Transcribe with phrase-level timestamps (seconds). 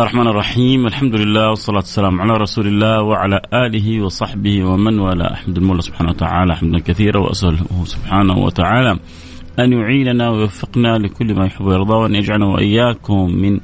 [0.00, 5.32] الله الرحمن الرحيم الحمد لله والصلاة والسلام على رسول الله وعلى آله وصحبه ومن والاه
[5.32, 8.98] أحمد المولى سبحانه وتعالى حمدا كثيرا وأسأله سبحانه وتعالى
[9.58, 13.60] أن يعيننا ويوفقنا لكل ما يحب ويرضى وأن يجعلنا وإياكم من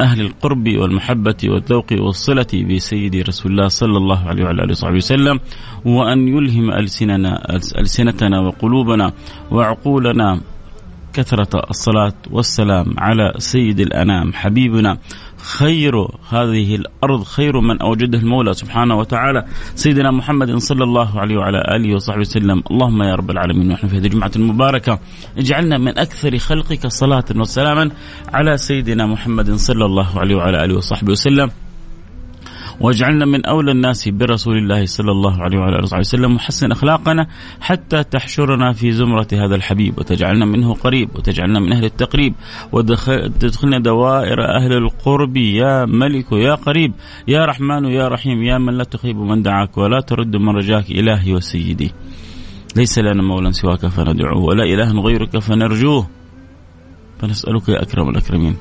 [0.00, 5.40] أهل القرب والمحبة والذوق والصلة بسيدي رسول الله صلى الله عليه وعلى آله وصحبه وسلم
[5.84, 9.12] وأن يلهم ألسننا ألسنتنا وقلوبنا
[9.50, 10.40] وعقولنا
[11.12, 14.98] كثرة الصلاة والسلام على سيد الأنام حبيبنا
[15.48, 19.44] خير هذه الأرض خير من أوجده المولى سبحانه وتعالى.
[19.74, 22.62] سيدنا محمد صلى الله عليه وعلى آله وصحبه وسلم.
[22.70, 24.98] اللهم يا رب العالمين ونحن في هذه الجمعة المباركة
[25.38, 27.90] اجعلنا من أكثر خلقك صلاة وسلاما
[28.32, 31.50] على سيدنا محمد صلى الله عليه وعلى آله وصحبه وسلم.
[32.80, 37.26] واجعلنا من أولى الناس برسول الله صلى الله عليه وعلى آله وسلم وحسن أخلاقنا
[37.60, 39.98] حتى تحشرنا في زمرة هذا الحبيب.
[39.98, 42.34] وتجعلنا منه قريب وتجعلنا من أهل التقريب.
[42.72, 45.36] وتدخلنا دوائر أهل القرب.
[45.36, 46.92] يا ملك يا قريب.
[47.28, 48.42] يا رحمن يا رحيم.
[48.42, 50.90] يا من لا تخيب من دعاك ولا ترد من رجاك.
[50.90, 51.92] إلهي وسيدي.
[52.76, 56.08] ليس لنا مولى سواك فندعوه ولا اله غيرك فنرجوه.
[57.18, 58.56] فنسألك يا أكرم الأكرمين.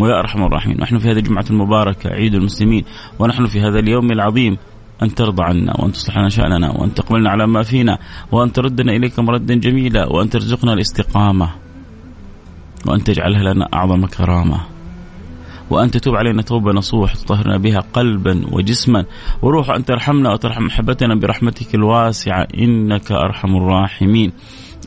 [0.00, 0.76] ويا أرحم الراحمين.
[0.80, 2.84] نحن في هذه الجمعة المباركة عيد المسلمين
[3.18, 4.56] ونحن في هذا اليوم العظيم
[5.02, 7.98] أن ترضى عنا وأن تصلح لنا شأننا وأن تقبلنا على ما فينا
[8.32, 11.50] وأن تردنا إليك مردا جميلا وأن ترزقنا الاستقامة
[12.86, 14.60] وأن تجعلها لنا أعظم كرامة
[15.70, 19.04] وأن تتوب علينا توبة نصوح تطهرنا بها قلبا وجسما
[19.42, 22.46] وروح أن ترحمنا وترحم محبتنا برحمتك الواسعة.
[22.58, 24.32] إنك أرحم الراحمين.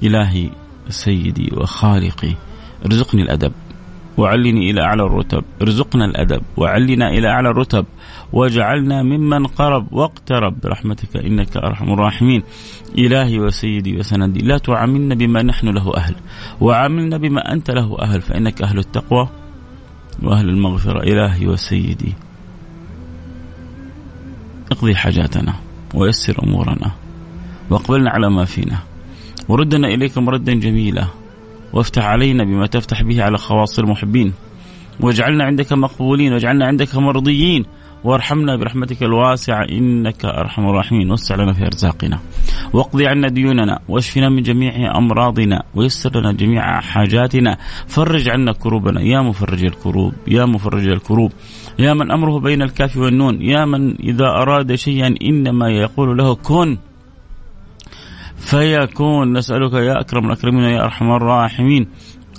[0.03, 0.49] إلهي
[0.89, 2.35] سيدي وخالقي
[2.85, 3.51] ارزقني الأدب.
[4.17, 5.43] وعلني إلى أعلى الرتب.
[5.61, 6.41] ارزقنا الأدب.
[6.57, 7.85] وعلنا إلى أعلى الرتب.
[8.33, 9.93] واجعلنا ممن قرب.
[9.93, 12.43] واقترب برحمتك إنك أرحم الراحمين.
[12.97, 16.15] إلهي وسيدي وسندي لا تعاملنا بما نحن له أهل.
[16.61, 19.29] وعاملنا بما أنت له أهل فإنك أهل التقوى
[20.23, 21.03] وأهل المغفرة.
[21.03, 22.13] إلهي وسيدي
[24.71, 25.53] اقضي حاجاتنا
[25.93, 26.91] ويسر أمورنا
[27.69, 28.79] واقبلنا على ما فينا.
[29.49, 31.20] وردنا إليك مردا جميلا.
[31.73, 34.33] وافتح علينا بما تفتح به على خواص المحبين.
[34.99, 37.65] واجعلنا عندك مقبولين واجعلنا عندك مرضيين.
[38.03, 41.11] وارحمنا برحمتك الواسعة إنك أرحم الراحمين.
[41.11, 42.19] وسع لنا في أرزاقنا.
[42.73, 47.57] واقضي عنا ديوننا واشفنا من جميع أمراضنا ويسر لنا جميع حاجاتنا.
[47.87, 49.01] فرج عنا كروبنا.
[49.01, 51.31] يا مفرج الكروب يا مفرج الكروب.
[51.79, 53.41] يا من أمره بين الكاف والنون.
[53.41, 56.77] يا من إذا أراد شيئا إنما يقول له كن.
[58.41, 61.87] فيكون نسألك يا أكرم الأكرمين يا أرحم الراحمين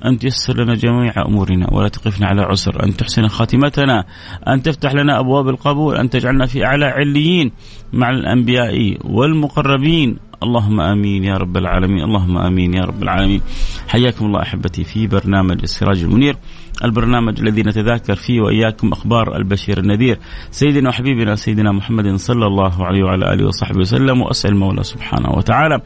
[0.04, 4.04] أن تيسر لنا جميع أمورنا ولا تقفنا على عسر أن تحسن خاتمتنا
[4.48, 7.52] أن تفتح لنا أبواب القبول أن تجعلنا في أعلى عليين
[7.92, 10.16] مع الأنبياء والمقربين.
[10.42, 13.40] اللهم آمين يا رب العالمين اللهم آمين يا رب العالمين.
[13.88, 16.36] حياكم الله أحبتي في برنامج السراج المنير
[16.84, 20.18] البرنامج الذي نتذاكر فيه وإياكم أخبار البشير النذير.
[20.50, 25.80] سيدنا وحبيبنا سيدنا محمد صلى الله عليه وعلى آله وصحبه وسلم وأسأل المولى سبحانه وتعالى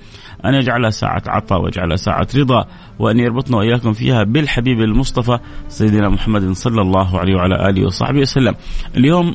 [0.44, 2.64] أن يجعلها ساعة عطاء ويجعلها ساعة رضا
[2.98, 5.38] وأن يربطنا وإياكم فيها بالحبيب المصطفى
[5.68, 8.54] سيدنا محمد صلى الله عليه وعلى آله وصحبه وسلم.
[8.96, 9.34] اليوم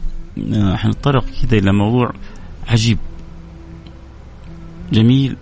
[0.53, 2.13] آه، حنتطرق كذا إلى موضوع
[2.69, 2.97] عجيب.
[4.92, 5.36] جميل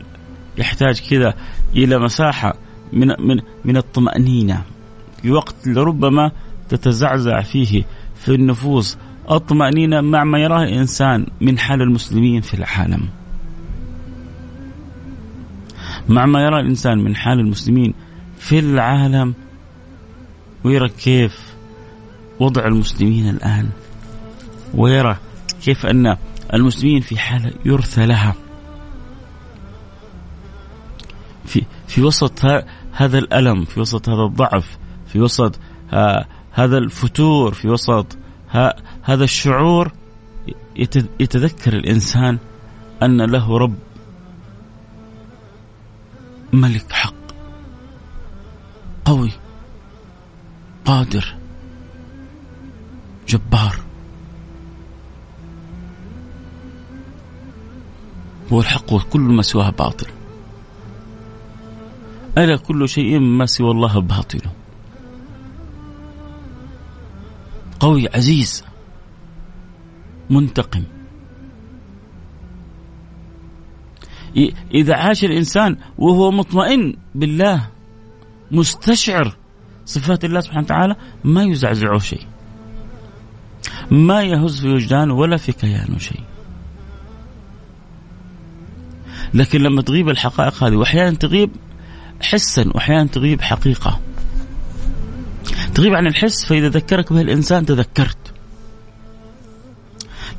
[0.57, 1.33] يحتاج كذا
[1.75, 2.53] إلى مساحة
[2.93, 4.63] من من من الطمأنينة.
[5.21, 6.31] في وقت لربما
[6.69, 7.83] تتزعزع فيه
[8.15, 8.97] في النفوس
[9.31, 13.09] الطمأنينة مع ما يراه الإنسان من حال المسلمين في العالم.
[16.09, 17.93] مع ما يرى الإنسان من حال المسلمين
[18.39, 19.33] في العالم
[20.63, 21.53] ويرى كيف
[22.39, 23.69] وضع المسلمين الآن
[24.73, 25.17] ويرى
[25.63, 26.17] كيف أن
[26.53, 28.35] المسلمين في حالة يرثى لها.
[31.89, 32.45] في وسط
[32.93, 34.77] هذا الألم في وسط هذا الضعف
[35.07, 35.59] في وسط
[36.51, 38.17] هذا الفتور في وسط
[39.03, 39.91] هذا الشعور
[41.19, 42.37] يتذكر الإنسان
[43.03, 43.75] أن له رب
[46.53, 47.13] ملك حق
[49.05, 49.31] قوي
[50.85, 51.35] قادر
[53.27, 53.75] جبار.
[58.51, 60.07] هو الحق وكل ما سواه باطل.
[62.39, 64.41] ألا كل شيء ما سوى الله باطل؟
[67.79, 68.63] قوي عزيز
[70.29, 70.83] منتقم.
[74.73, 77.67] إذا عاش الإنسان وهو مطمئن بالله
[78.51, 79.35] مستشعر
[79.85, 82.25] صفات الله سبحانه وتعالى ما يزعزعه شيء.
[83.91, 86.23] ما يهز في وجدانه ولا في كيانه شيء.
[89.33, 91.51] لكن لما تغيب الحقائق هذه وأحيانا تغيب
[92.21, 93.99] حسا واحيانا تغيب حقيقة
[95.73, 98.17] تغيب عن الحس فإذا ذكرك به الإنسان تذكرت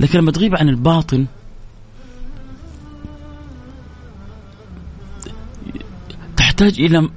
[0.00, 1.26] لكن لما تغيب عن الباطن
[6.36, 7.08] تحتاج إلى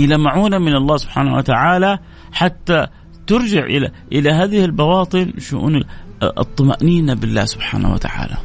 [0.00, 1.98] إلى معونة من الله سبحانه وتعالى
[2.32, 2.86] حتى
[3.26, 5.84] ترجع إلى إلى هذه البواطن شؤون
[6.22, 8.36] الطمأنينة بالله سبحانه وتعالى.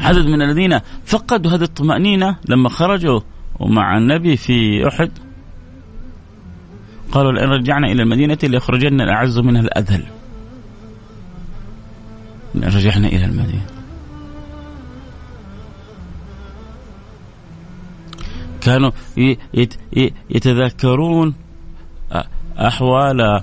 [0.00, 3.20] عدد من الذين فقدوا هذه الطمأنينة لما خرجوا
[3.60, 5.10] ومع النبي في أحد.
[7.12, 10.04] قالوا لئن رجعنا إلى المدينة ليخرجن الأعز منها الأذل
[12.54, 13.66] رجعنا إلى المدينة.
[18.60, 18.90] كانوا
[20.30, 21.34] يتذكرون
[22.58, 23.42] أحوال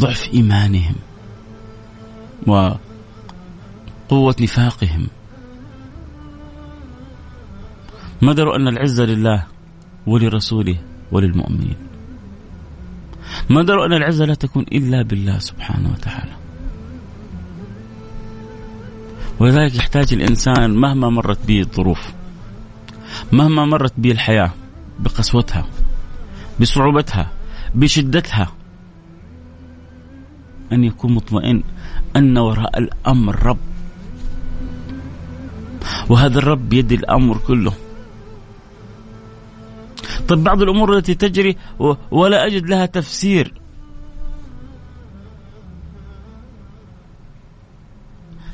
[0.00, 0.94] ضعف إيمانهم
[4.12, 5.08] وقوة نفاقهم.
[8.22, 9.46] ما دروا أن العزة لله
[10.06, 10.78] ولرسوله
[11.12, 11.76] وللمؤمنين.
[13.50, 16.36] ما دروا أن العزة لا تكون إلا بالله سبحانه وتعالى.
[19.40, 22.12] ولذلك يحتاج الإنسان مهما مرت به الظروف
[23.32, 24.50] مهما مرت به الحياة
[24.98, 25.66] بقسوتها
[26.60, 27.32] بصعوبتها
[27.74, 28.52] بشدتها
[30.72, 31.62] أن يكون مطمئن
[32.16, 33.71] أن وراء الأمر رب
[36.08, 37.72] وهذا الرب بيد الأمر كله.
[40.28, 41.56] طيب بعض الأمور التي تجري
[42.10, 43.54] ولا أجد لها تفسير.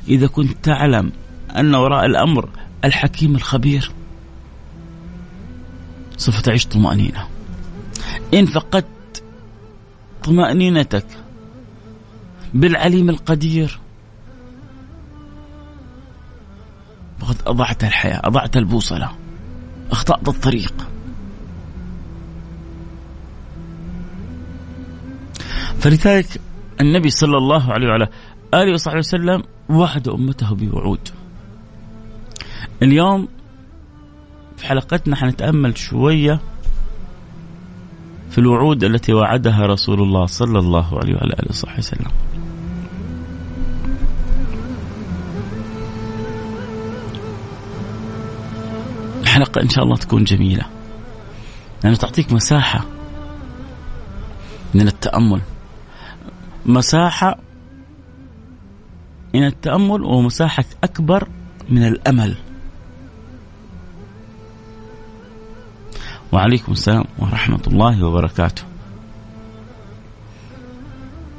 [0.07, 1.11] إذا كنت تعلم
[1.55, 2.49] أن وراء الأمر
[2.85, 3.91] الحكيم الخبير
[6.17, 7.27] سوف تعيش طمأنينة.
[8.33, 9.23] إن فقدت
[10.23, 11.05] طمأنينتك
[12.53, 13.79] بالعليم القدير
[17.19, 19.11] فقد أضعت الحياة أضعت البوصلة.
[19.91, 20.73] أخطأت الطريق.
[25.79, 26.41] فلذلك
[26.81, 28.07] النبي صلى الله عليه وعلى
[28.53, 31.09] آله وصحبه وسلم وعد أمته بوعود.
[32.81, 33.27] اليوم
[34.57, 36.39] في حلقتنا حنتأمل شوية
[38.31, 42.11] في الوعود التي وعدها رسول الله صلى الله عليه وعلى آله وصحبه وسلم.
[49.39, 50.65] الحلقة إن شاء الله تكون جميلة.
[51.83, 52.85] لأنه تعطيك مساحة
[54.73, 55.41] من التأمل.
[56.65, 57.39] مساحة
[59.33, 61.27] من التأمل ومساحة أكبر
[61.69, 62.35] من الأمل.
[66.31, 68.63] وعليكم السلام ورحمة الله وبركاته.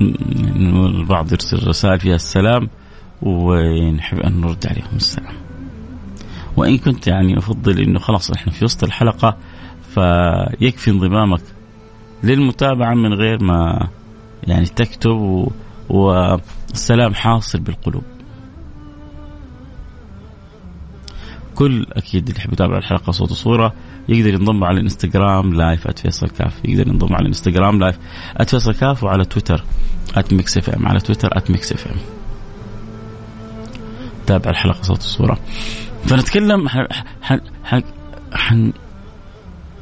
[0.00, 2.68] البعض يرسل رسائل فيها السلام
[3.22, 5.49] ونحب أن نرد عليهم السلام.
[6.56, 9.36] وإن كنت يعني أفضل أنه خلاص إحنا في وسط الحلقة
[9.94, 11.42] فيكفي انضمامك
[12.24, 13.88] للمتابعة من غير ما
[14.42, 15.48] يعني تكتب
[15.88, 18.02] والسلام حاصل بالقلوب.
[21.54, 23.74] كل أكيد اللي يحب يتابع الحلقة صوت وصورة
[24.08, 27.98] يقدر ينضم على الإنستغرام live @فيصل كاف يقدر ينضم على الإنستغرام live
[28.46, 29.64] @فيصل كاف وعلى تويتر
[30.32, 31.74] @Mix على تويتر @Mix
[34.26, 35.38] تابع الحلقة صوت وصورة.
[36.04, 37.82] فنتكلم حن حن
[38.32, 38.72] حن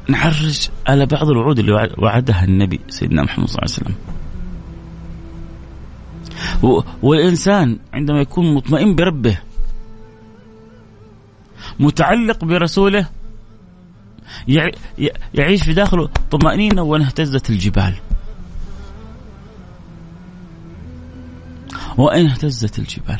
[0.09, 3.95] نعرج على بعض الوعود اللي وعدها النبي سيدنا محمد صلى الله عليه
[6.63, 6.83] وسلم.
[7.01, 9.37] والإنسان عندما يكون مطمئن بربه
[11.79, 13.09] متعلق برسوله
[15.33, 17.93] يعيش في داخله طمأنينة وإن اهتزت الجبال.
[21.97, 23.19] وإن اهتزت الجبال.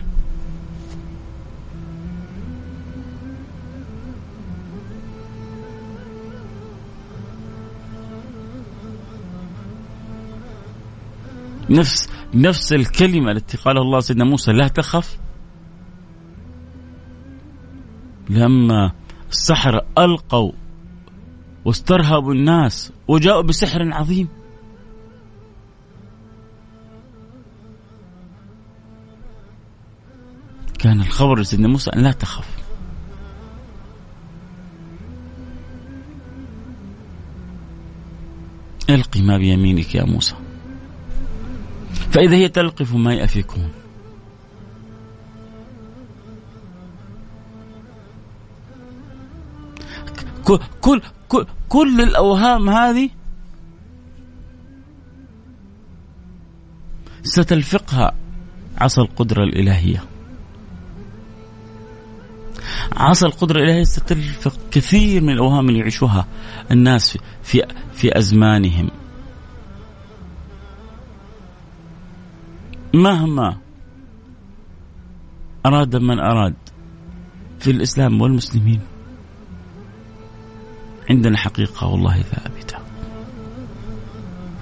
[11.69, 15.19] نفس نفس الكلمة التي قالها الله سيدنا موسى لا تخف.
[18.29, 18.91] لما
[19.29, 20.51] السحرة ألقوا
[21.65, 24.27] واسترهبوا الناس وجاءوا بسحر عظيم.
[30.79, 32.59] كان الخبر لسيدنا موسى أن لا تخف.
[38.89, 40.35] ألقي ما بيمينك يا موسى.
[42.19, 43.71] فإذا هي تلقف ما يأفكون
[50.81, 53.09] كل كل كل, الأوهام هذه
[57.23, 58.13] ستلفقها
[58.77, 60.03] عصا القدرة الإلهية.
[62.91, 66.25] عصا القدرة الإلهية ستلفق كثير من الأوهام اللي يعيشوها
[66.71, 68.89] الناس في في أزمانهم.
[72.99, 73.57] مهما
[75.65, 76.55] أراد من أراد
[77.59, 78.81] في الإسلام والمسلمين
[81.09, 82.77] عندنا حقيقة والله ثابتة.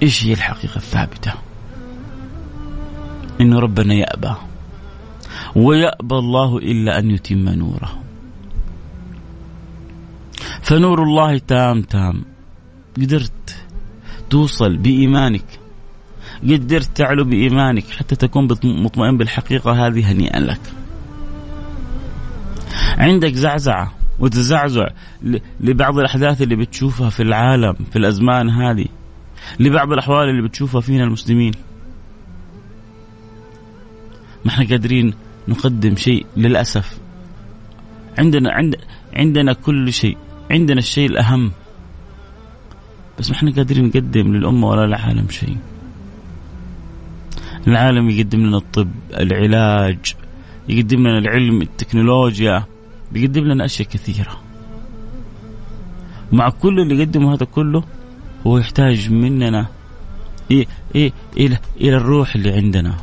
[0.02, 1.32] إيش هي الحقيقة الثابتة؟
[3.40, 4.34] إن ربنا يأبى
[5.56, 8.02] ويأبى الله إلا أن يتم نوره.
[10.62, 12.24] فنور الله تام تام.
[12.96, 13.64] قدرت
[14.30, 15.67] توصل بإيمانك
[16.42, 20.60] قدرت تعلو بإيمانك حتى تكون مطمئن بالحقيقة هذه هنيئا لك.
[22.98, 24.88] عندك زعزعة وتزعزع
[25.60, 28.86] لبعض الأحداث اللي بتشوفها في العالم في الأزمان هذه
[29.60, 31.52] لبعض الأحوال اللي بتشوفها فينا المسلمين.
[34.44, 35.14] ما إحنا قادرين
[35.48, 36.98] نقدم شيء للأسف.
[38.18, 38.76] عندنا عند
[39.12, 40.16] عندنا كل شيء
[40.50, 41.52] عندنا الشيء الأهم.
[43.18, 45.56] بس ما إحنا قادرين نقدم للأمة ولا للعالم شيء.
[47.66, 50.14] العالم يقدم لنا الطب العلاج
[50.68, 52.64] يقدم لنا العلم التكنولوجيا
[53.12, 54.40] بيقدم لنا أشياء كثيرة.
[56.32, 57.84] مع كل اللي يقدمه هذا كله
[58.46, 59.66] هو يحتاج مننا
[60.50, 62.96] إيه إيه إلى إلى الروح اللي عندنا.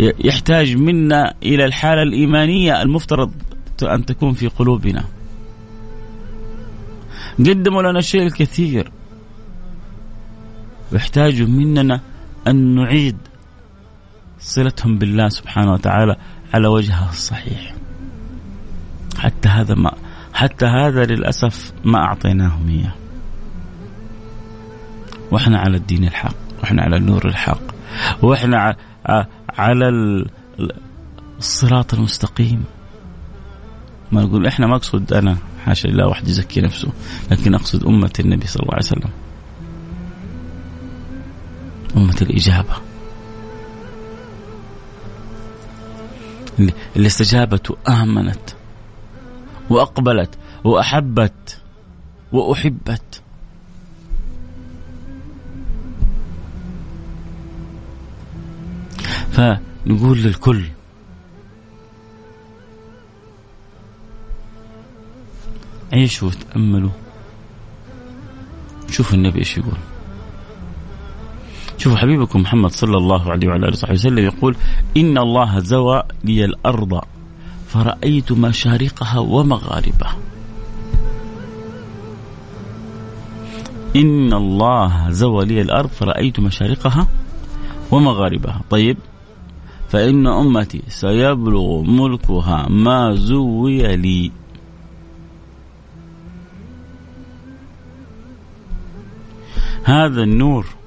[0.00, 3.32] يحتاج منا إلى الحالة الإيمانية المفترض
[3.82, 5.04] أن تكون في قلوبنا.
[7.38, 8.90] قدموا لنا الشيء الكثير.
[10.92, 12.00] ويحتاج مننا
[12.48, 13.16] أن نعيد
[14.38, 16.16] صلتهم بالله سبحانه وتعالى
[16.54, 17.74] على وجهها الصحيح.
[19.18, 19.92] حتى هذا ما
[20.34, 22.94] حتى هذا للأسف ما أعطيناهم إياه.
[25.30, 27.62] وإحنا على الدين الحق وإحنا على النور الحق
[28.22, 28.76] وإحنا
[29.48, 29.88] على
[31.38, 32.64] الصراط المستقيم.
[34.12, 36.92] ما نقول إحنا ما أقصد أنا حاشا لله واحد يزكي نفسه
[37.30, 39.10] لكن أقصد أمة النبي صلى الله عليه وسلم.
[41.96, 42.76] أمة الإجابة.
[46.96, 48.50] اللي استجابت وآمنت
[49.70, 51.60] وأقبلت وأحبت
[52.32, 53.22] وأحبت.
[59.32, 60.64] فنقول للكل
[65.92, 66.90] عيشوا وتأملوا.
[68.90, 69.78] شوفوا النبي إيش يقول.
[71.82, 74.56] شوفوا حبيبكم محمد صلى الله عليه وعلى آله وصحبه وسلم يقول
[74.96, 77.00] إن الله زوى لي الأرض
[77.68, 80.16] فرأيت مشارقها ومغاربها.
[83.96, 87.06] إن الله زوى لي الأرض فرأيت مشارقها
[87.90, 88.60] ومغاربها.
[88.70, 88.96] طيب
[89.88, 94.32] فإن أمتي سيبلغ ملكها ما زوي لي.
[99.84, 100.81] هذا النور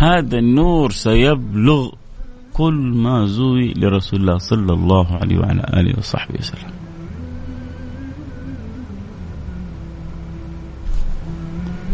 [0.00, 1.92] هذا النور سيبلغ
[2.52, 6.72] كل ما زوي لرسول الله صلى الله عليه وعلى آله وصحبه وسلم.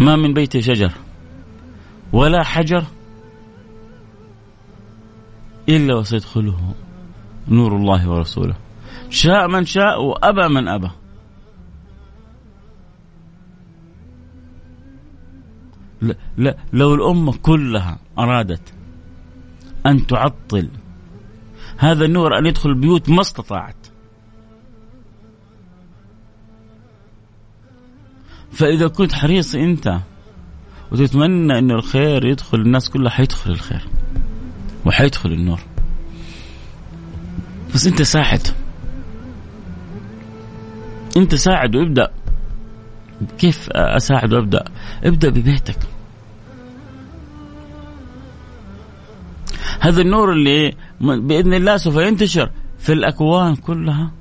[0.01, 0.93] ما من بيت شجر
[2.13, 2.85] ولا حجر
[5.69, 6.75] إلا وسيدخله
[7.49, 8.57] نور الله ورسوله.
[9.11, 10.91] شاء من شاء وأبى من أبى.
[16.73, 18.75] لو الأمة كلها أرادت
[19.87, 20.69] أن تعطل
[21.77, 23.77] هذا النور أن يدخل البيوت ما استطاعت.
[28.53, 30.01] فإذا كنت حريص أنت
[30.93, 33.89] وتتمنى أن الخير يدخل الناس كلها حيدخل الخير
[34.87, 35.61] وحيدخل النور.
[37.75, 38.47] بس أنت ساعد.
[41.17, 42.11] أنت ساعد وابدأ.
[43.39, 44.65] كيف أساعد وأبدأ؟
[45.05, 45.79] ابدأ ببيتك.
[49.81, 54.13] هذا النور اللي بإذن الله سوف ينتشر في الأكوان كلها.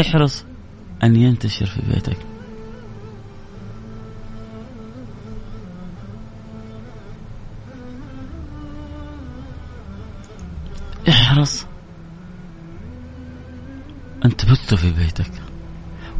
[0.00, 0.44] احرص
[1.02, 2.16] أن ينتشر في بيتك.
[11.08, 11.66] احرص
[14.24, 15.47] أن تبث في بيتك.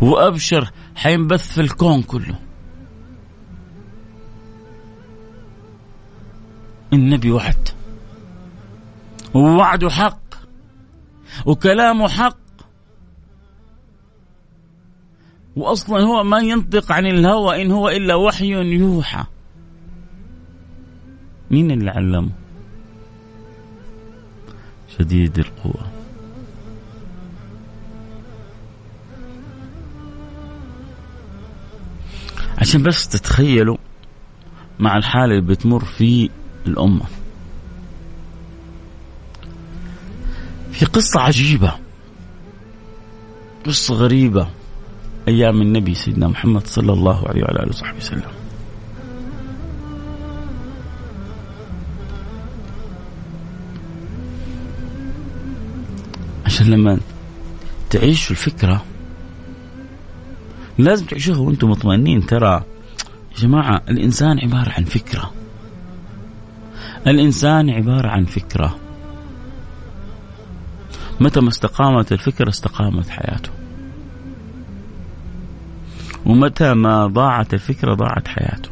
[0.00, 2.38] وأبشر حينبث في الكون كله.
[6.92, 7.68] النبي وعد
[9.34, 10.20] ووعده حق.
[11.46, 12.38] وكلامه حق.
[15.56, 19.24] واصلا هو ما ينطق عن الهوى إن هو إلا وحي يوحى.
[21.50, 22.30] مين اللي علمه؟
[24.98, 25.97] شديد القوة.
[32.58, 33.76] عشان بس تتخيلوا
[34.78, 36.28] مع الحالة اللي بتمر فيه
[36.66, 37.04] الأمة.
[40.72, 41.74] في قصة عجيبة
[43.66, 44.48] قصة غريبة
[45.28, 48.22] أيام النبي سيدنا محمد صلى الله عليه وعلى آله وصحبه وسلم.
[56.44, 56.98] عشان لما
[57.90, 58.84] تعيشوا الفكرة
[60.78, 62.26] لازم تعيشوها وأنتم مطمئنين.
[62.26, 62.64] ترى
[63.32, 65.32] يا جماعة الإنسان عبارة عن فكرة.
[67.06, 68.76] الإنسان عبارة عن فكرة.
[71.20, 73.50] متى ما استقامت الفكرة استقامت حياته.
[76.26, 78.70] ومتى ما ضاعت الفكرة ضاعت حياته.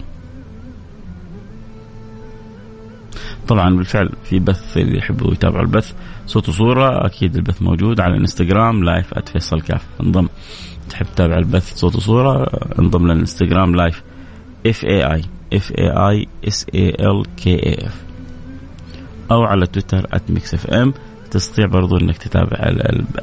[3.49, 5.93] طبعا بالفعل في بث اللي يحبوا يتابعوا البث.
[6.27, 10.29] صوت وصورة أكيد البث موجود على الإنستغرام live @فيصل كاف انضم.
[10.91, 12.47] تحب تتابع البث صوت وصورة
[12.79, 14.03] انضم للانستغرام live
[14.67, 15.23] F A I
[15.53, 18.03] F A I S A L K A F
[19.31, 20.95] أو على تويتر @Mix FM
[21.31, 22.59] تستطيع برضو إنك تتابع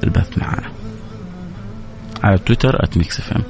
[0.04, 0.72] البث معنا
[2.24, 3.44] على تويتر @Mix FM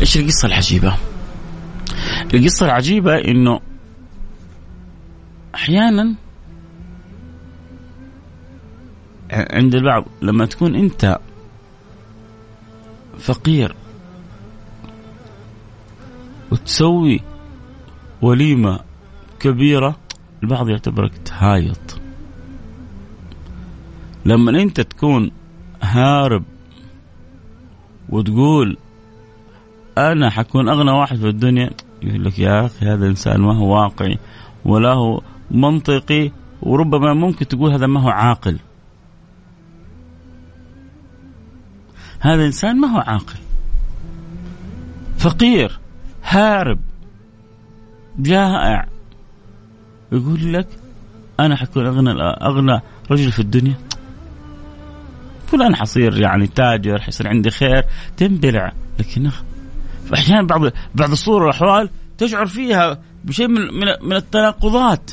[0.00, 0.94] إيش القصة العجيبة؟
[2.34, 3.60] القصة العجيبة إنه
[5.54, 6.14] أحيانا
[9.32, 11.18] عند البعض لما تكون أنت
[13.18, 13.74] فقير.
[16.52, 17.20] وتسوي
[18.22, 18.80] وليمة
[19.40, 19.96] كبيرة
[20.42, 22.00] البعض يعتبرك تهايط.
[24.24, 25.30] لما انت تكون
[25.82, 26.44] هارب
[28.08, 28.76] وتقول
[29.98, 31.70] أنا حكون أغنى واحد في الدنيا
[32.02, 34.18] يقول لك يا أخي هذا إنسان ما هو واقعي
[34.64, 36.30] ولا هو منطقي
[36.62, 38.58] وربما ممكن تقول هذا ما هو عاقل.
[42.20, 43.38] هذا إنسان ما هو عاقل.
[45.18, 45.78] فقير
[46.24, 46.80] هارب
[48.18, 48.88] جائع.
[50.12, 50.68] يقول لك
[51.40, 53.74] أنا حكون أغنى أغنى رجل في الدنيا.
[55.46, 57.84] فلان حصير يعني تاجر حيصير عندي خير
[58.16, 58.72] تنبلع.
[58.98, 59.30] لكن
[60.14, 65.10] أحيانا بعض بعض الصور والأحوال تشعر فيها بشيء من من, من التناقضات.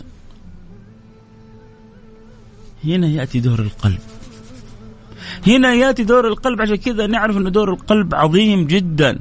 [2.86, 4.00] هنا يأتي دور القلب.
[5.48, 9.20] هنا يأتي دور القلب عشان كذا نعرف ان دور القلب عظيم جدا.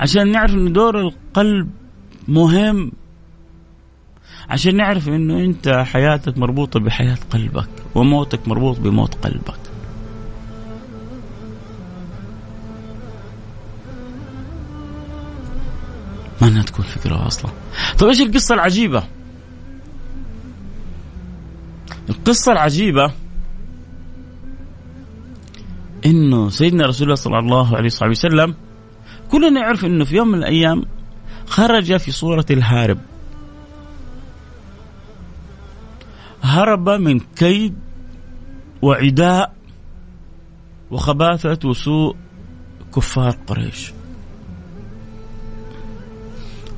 [0.00, 1.70] عشان نعرف ان دور القلب
[2.28, 2.92] مهم
[4.48, 9.58] عشان نعرف إنه أنت حياتك مربوطة بحياة قلبك وموتك مربوط بموت قلبك.
[16.40, 17.50] ما انها تكون فكرة أصلا.
[17.98, 19.04] طيب إيش القصة العجيبة؟
[22.08, 23.12] القصة العجيبة
[26.06, 28.54] إنه سيدنا رسول الله صلى الله عليه وسلم
[29.30, 30.84] كلنا نعرف إنه في يوم من الأيام
[31.46, 32.98] خرج في صورة الهارب.
[36.42, 37.74] هرب من كيد
[38.82, 39.54] وعداء
[40.90, 42.16] وخباثة وسوء
[42.94, 43.92] كفار قريش.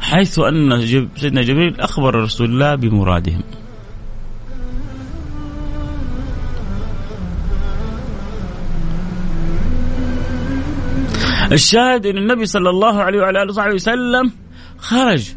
[0.01, 0.87] حيث أن
[1.17, 3.43] سيدنا جبريل أخبر رسول الله بمرادهم.
[11.53, 14.33] الشاهد أن النبي صلى الله عليه وعلى آله وصحبه وسلم
[14.79, 15.35] خرج.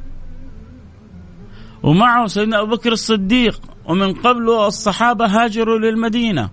[1.84, 6.50] ومعه سيدنا أبو بكر الصديق ومن قبل الصحابة هاجروا للمدينة.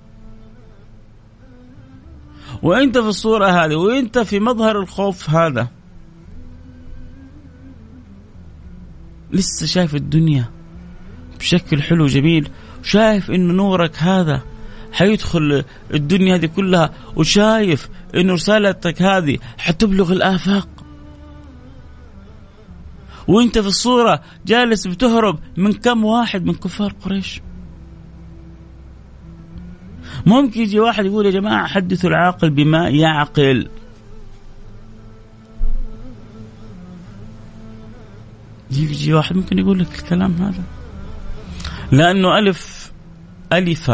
[2.62, 5.68] وأنت في الصورة هذه وأنت في مظهر الخوف هذا.
[9.32, 10.44] لسه شايف الدنيا
[11.38, 12.48] بشكل حلو جميل
[12.82, 14.42] شايف انه نورك هذا
[14.92, 20.68] حيدخل الدنيا هذه كلها وشايف إنه رسالتك هذه حتبلغ الآفاق.
[23.28, 27.40] وأنت في الصورة جالس بتهرب من كم واحد من كفار قريش.
[30.26, 33.68] ممكن يجي واحد يقول يا جماعة حدثوا العاقل بما يعقل.
[38.70, 40.62] يجي واحد ممكن يقول لك الكلام هذا.
[41.92, 42.92] لأنه ألف
[43.52, 43.90] ألف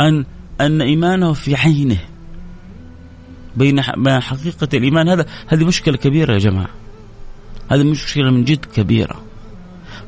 [0.00, 0.24] أن
[0.66, 1.98] أن إيمانه في عينه.
[3.56, 3.82] بين
[4.20, 6.68] حقيقة الإيمان هذا هذه مشكلة كبيرة يا جماعة.
[7.70, 9.22] هذه مشكلة من جد كبيرة.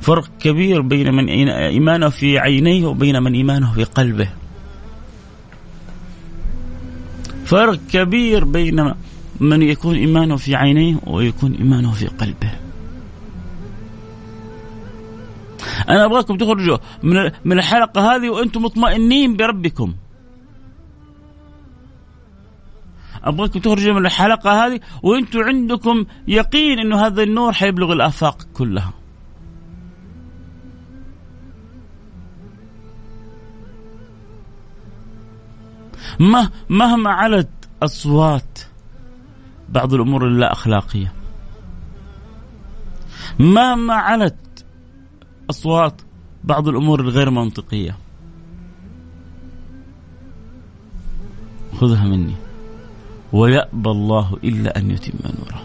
[0.00, 4.28] فرق كبير بين من إيمانه في عينيه وبين من إيمانه في قلبه.
[7.44, 8.94] فرق كبير بين
[9.40, 12.50] من يكون إيمانه في عينيه ويكون إيمانه في قلبه.
[15.88, 16.78] أنا أبغاكم تخرجوا
[17.44, 19.94] من الحلقة هذه وأنتم مطمئنين بربكم.
[23.24, 28.92] أبغاكم تخرجوا من الحلقة هذه وأنتم عندكم يقين إنه هذا النور حيبلغ الآفاق كلها.
[36.68, 37.50] مهما علت
[37.82, 38.58] أصوات
[39.68, 41.12] بعض الأمور اللا أخلاقية.
[43.38, 44.64] مهما علت
[45.50, 46.02] أصوات
[46.44, 47.96] بعض الأمور الغير منطقية.
[51.80, 52.51] خذها مني.
[53.32, 55.62] ويأبى الله إلا أن يتم نوره.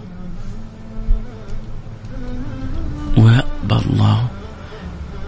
[3.17, 4.27] ويأبى الله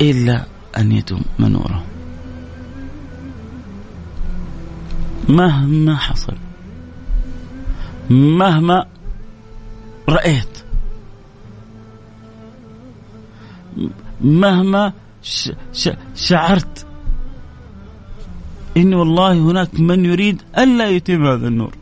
[0.02, 0.46] إلا
[0.78, 1.84] أن يتم نوره.
[5.30, 6.36] مهما حصل
[8.10, 8.86] مهما
[10.10, 10.56] رأيت
[14.22, 14.94] مهما
[16.16, 16.86] شعرت
[18.78, 21.79] إن والله هناك من يريد ألا يتم هذا النور.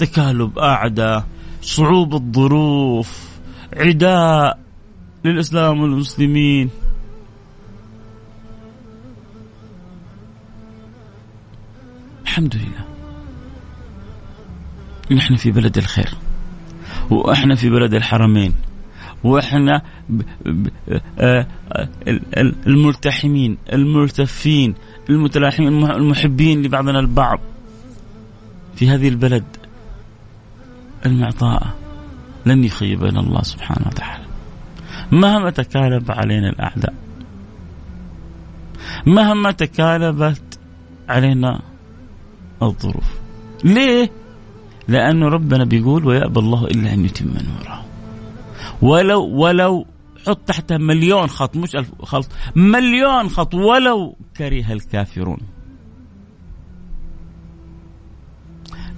[0.00, 1.26] تكالب أعداء
[1.62, 3.28] صعوبة ظروف
[3.76, 4.58] عداء
[5.24, 6.70] للإسلام والمسلمين.
[12.22, 12.84] الحمد لله.
[15.16, 16.14] نحن في بلد الخير
[17.10, 18.52] وإحنا في بلد الحرمين
[19.24, 19.82] وإحنا
[21.18, 21.46] آه،
[22.66, 24.74] الملتحمين الملتفين
[25.10, 27.40] المتلاحمين المحبين لبعضنا البعض
[28.76, 29.59] في هذه البلد.
[31.06, 31.74] المعطاء.
[32.46, 34.24] لن يخيبنا الله سبحانه وتعالى.
[35.12, 36.94] مهما تكالب علينا الأعداء
[39.06, 40.58] مهما تكالبت
[41.08, 41.60] علينا
[42.62, 43.20] الظروف.
[43.64, 44.10] ليه؟
[44.88, 47.84] لأنه ربنا بيقول ويأبى الله إلا أن يتم نوره.
[48.82, 49.86] ولو ولو
[50.26, 55.38] حط تحتها مليون خط مش ألف خط مليون خط ولو كره الكافرون.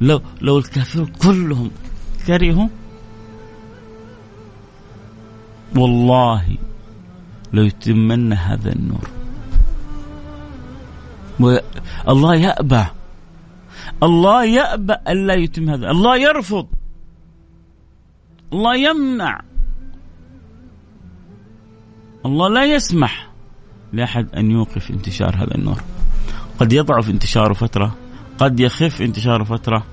[0.01, 1.71] لو لو الكافرون كلهم
[2.27, 2.69] كرهوا
[5.77, 6.57] والله
[7.53, 9.09] ليتمن هذا النور.
[12.09, 12.85] الله يأبى.
[14.03, 15.91] الله يأبى ألا يتم هذا.
[15.91, 16.67] الله يرفض.
[18.53, 19.41] الله يمنع.
[22.27, 23.31] الله لا يسمح
[23.93, 25.83] لأحد أن يوقف انتشار هذا النور.
[26.61, 27.97] قد يضعف انتشاره فترة
[28.39, 29.85] قد يخف انتشاره فترة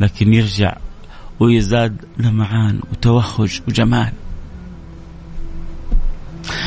[0.00, 0.76] لكن يرجع
[1.40, 4.12] ويزداد لمعان وتوهج وجمال.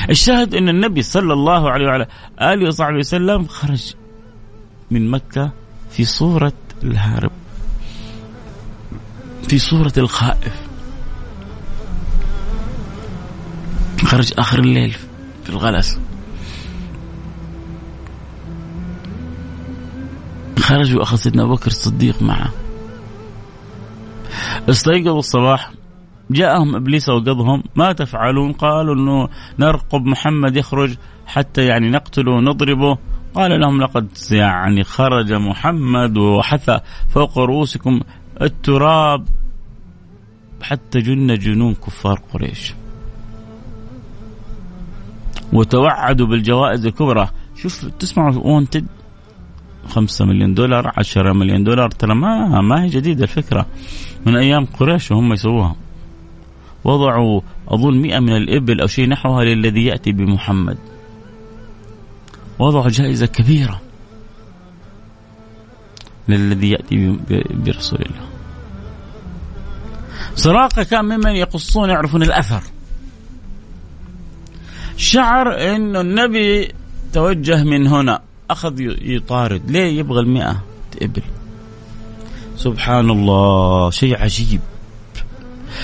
[0.10, 2.08] الشاهد أن النبي صلى الله عليه وعلى
[2.42, 3.94] آله وصحبه وسلم خرج
[4.92, 5.52] من مكة
[5.92, 6.54] في صورة
[6.84, 7.32] الهارب.
[9.48, 10.68] في صورة الخائف.
[14.06, 14.92] خرج آخر الليل
[15.44, 16.00] في الغلس.
[20.60, 22.52] خرج وأخذ سيدنا أبو بكر الصديق معه.
[24.70, 25.72] استيقظوا الصباح
[26.32, 30.96] جاءهم إبليس وقضهم ما تفعلون؟ قالوا إنه نرقب محمد يخرج
[31.28, 32.98] حتى يعني نقتله نضربه
[33.34, 38.02] قال لهم لقد يعني خرج محمد وحثى فوق رؤوسكم
[38.42, 39.26] التراب
[40.62, 42.74] حتى جن جنون كفار قريش.
[45.54, 47.30] وتوعدوا بالجوائز الكبرى.
[47.56, 48.86] شوف تسمعوا وانتد.
[49.90, 51.90] 5 مليون دولار 10 مليون دولار.
[51.90, 53.66] ترى ما ما هي جديدة الفكرة.
[54.26, 55.76] من أيام قريش وهم يسووها.
[56.84, 60.78] وضعوا أظن 100 من الإبل أو شيء نحوها للذي يأتي بمحمد.
[62.60, 63.82] وضعوا جائزة كبيرة
[66.28, 67.20] للذي يأتي
[67.50, 68.28] برسول الله.
[70.36, 72.62] سراقة كان ممن يقصون يعرفون الأثر.
[74.98, 76.72] شعر انه النبي
[77.14, 78.27] توجه من هنا.
[78.50, 79.72] أخذ يطارد.
[79.72, 80.64] ليه يبغى المئة
[81.02, 81.22] إبل؟
[82.56, 84.62] سبحان الله شيء عجيب.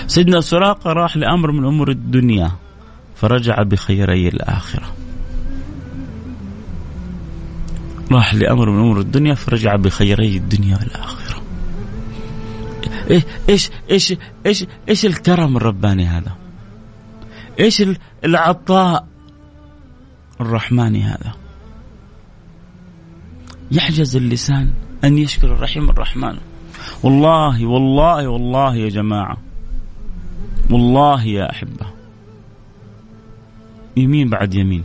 [0.07, 2.51] سيدنا سراقة راح لأمر من أمور الدنيا
[3.15, 4.93] فرجع بخيري الآخرة.
[8.11, 11.41] راح لأمر من أمور الدنيا فرجع بخيري الدنيا والآخرة.
[13.09, 14.13] إيه إيش إيش
[14.45, 16.31] إيش إيش الكرم الرباني هذا؟
[17.59, 17.83] إيش
[18.25, 19.07] العطاء
[20.41, 21.42] الرحماني هذا؟
[23.73, 26.37] يعجز اللسان أن يشكر الرحيم الرحمن.
[27.03, 29.37] والله والله والله يا جماعة.
[30.69, 31.85] والله يا أحبة.
[33.97, 34.83] يمين بعد يمين.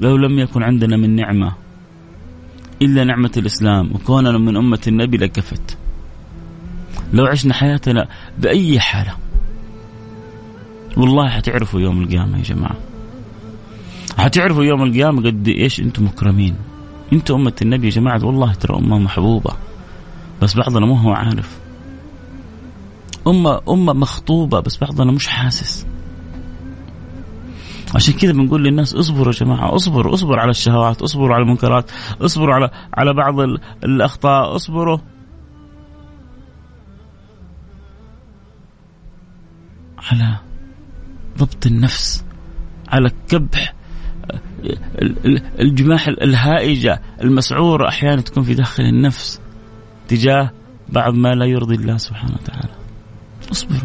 [0.00, 1.52] لو لم يكن عندنا من نعمة
[2.82, 5.78] إلا نعمة الإسلام وكوننا من أمة النبي لكفت.
[7.12, 9.16] لو عشنا حياتنا بأي حالة.
[10.96, 12.95] والله حتعرفوا يوم القيامة يا جماعة.
[14.16, 16.56] حتعرفوا يوم القيامة قد إيش أنتم مكرمين.
[17.12, 19.50] أنتم أمة النبي يا جماعة والله ترى أمة محبوبة.
[20.42, 21.58] بس بعضنا ما هو عارف.
[23.26, 25.86] أمة أمة مخطوبة بس بعضنا مش حاسس.
[27.94, 32.54] عشان كذا بنقول للناس اصبروا يا جماعة اصبروا اصبروا على الشهوات اصبروا على المنكرات اصبروا
[32.54, 33.40] على على بعض
[33.84, 34.98] الأخطاء اصبروا.
[39.98, 40.36] على
[41.38, 42.24] ضبط النفس
[42.88, 43.74] على كبح
[45.60, 49.40] الجماح الهائجة المسعورة أحيانا تكون في داخل النفس
[50.08, 50.50] تجاه
[50.88, 52.74] بعض ما لا يرضي الله سبحانه وتعالى.
[53.52, 53.80] اصبروا.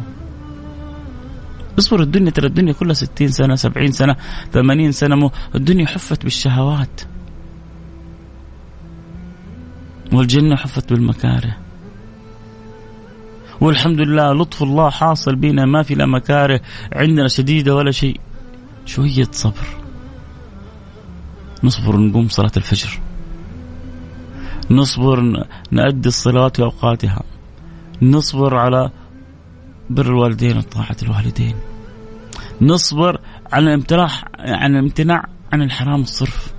[1.79, 4.15] اصبروا الدنيا ترى الدنيا كلها ستين سنة سبعين سنة
[4.51, 7.01] ثمانين سنة مو الدنيا حفت بالشهوات.
[10.13, 11.57] والجنة حفت بالمكاره.
[13.61, 16.61] والحمد لله لطف الله حاصل بنا ما في لا مكاره
[16.93, 18.19] عندنا شديدة ولا شيء.
[18.85, 19.80] شوية صبر.
[21.63, 22.99] نصبر نقوم صلاة الفجر.
[24.71, 27.23] نصبر نأدي الصلوات في أوقاتها.
[28.01, 28.91] نصبر على
[29.89, 31.55] بر الوالدين وطاعة الوالدين.
[32.61, 33.21] نصبر
[33.53, 36.53] على الامتناع عن الامتناع عن الحرام الصرف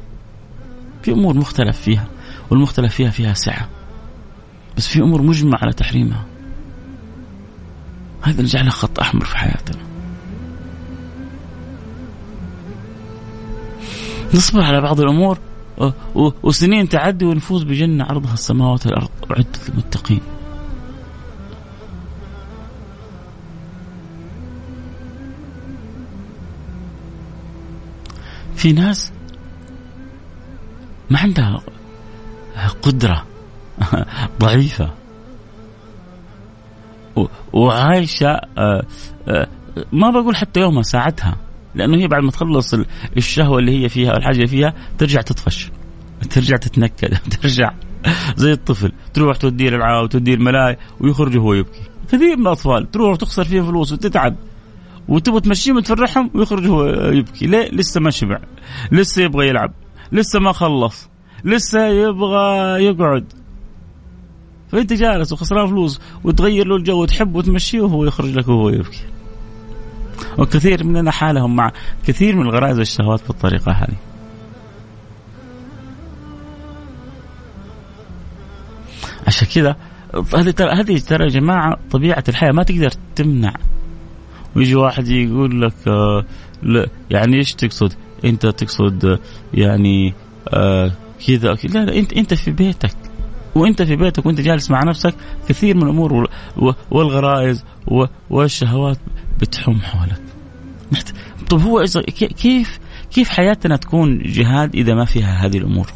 [1.02, 2.06] في أمور مختلف فيها
[2.50, 3.68] والمختلف فيها فيها سعة.
[4.76, 6.24] بس في أمور مجمع على تحريمها.
[8.22, 9.91] هذا نجعله خط أحمر في حياتنا.
[14.34, 15.38] نصبر على بعض الأمور.
[16.14, 19.08] وسنين تعدي ونفوز بجنة عرضها السماوات والأرض.
[19.30, 20.20] أعدت للمتقين.
[28.56, 29.12] في ناس
[31.10, 31.60] ما عندها
[32.82, 33.26] قدرة
[34.40, 34.90] ضعيفة.
[37.52, 38.82] وعايشة آه،
[39.28, 39.48] آه،
[39.92, 41.36] ما بقول حتى يومها ساعتها.
[41.74, 42.74] لأنه هي بعد ما تخلص
[43.16, 45.70] الشهوة اللي هي فيها الحاجة اللي فيها ترجع تطفش.
[46.30, 47.70] ترجع تتنكد ترجع.
[48.36, 48.92] زي الطفل.
[49.14, 51.80] تروح توديه الالعاب وتوديه الملاهي ويخرج وهو يبكي.
[52.08, 54.36] كثير من الأطفال تروح تخسر فيها فلوس وتتعب.
[55.08, 57.46] وتبغى تمشيهم وتفرحهم ويخرج هو يبكي.
[57.46, 58.38] ليه؟ لسه ما شبع.
[58.92, 59.72] لسه يبغى يلعب.
[60.12, 61.08] لسه ما خلص.
[61.44, 63.32] لسه يبغى يقعد.
[64.68, 69.11] فأنت جالس وخسران فلوس وتغير له الجو وتحبه وتمشيه وهو يخرج لك وهو يبكي.
[70.38, 71.72] وكثير مننا حالهم مع
[72.06, 73.96] كثير من الغرائز والشهوات بالطريقة هذه.
[79.26, 79.76] عشان كذا
[80.34, 83.54] هذه ترى هذه ترى يا جماعة طبيعة الحياة ما تقدر تمنع.
[84.56, 86.24] ويجي واحد يقول لك آه
[86.62, 87.92] لا يعني إيش تقصد؟
[88.24, 89.18] أنت تقصد آه
[89.54, 90.14] يعني
[90.48, 90.92] آه
[91.26, 92.96] كذا لا لا انت أنت في بيتك.
[93.54, 95.14] وأنت في بيتك وأنت جالس مع نفسك
[95.48, 96.28] كثير من الأمور
[96.90, 97.64] والغرائز
[98.30, 98.98] والشهوات
[99.40, 100.22] بتحوم حولك.
[101.50, 101.84] طب هو
[102.16, 105.92] كيف كيف حياتنا تكون جهاد إذا ما فيها هذه الأمور؟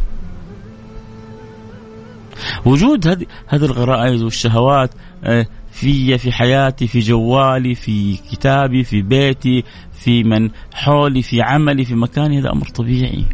[2.64, 4.90] وجود هذه هذه الغرائز والشهوات
[5.24, 11.84] آه، في في حياتي في جوالي في كتابي في بيتي في من حولي في عملي
[11.84, 13.24] في مكاني هذا أمر طبيعي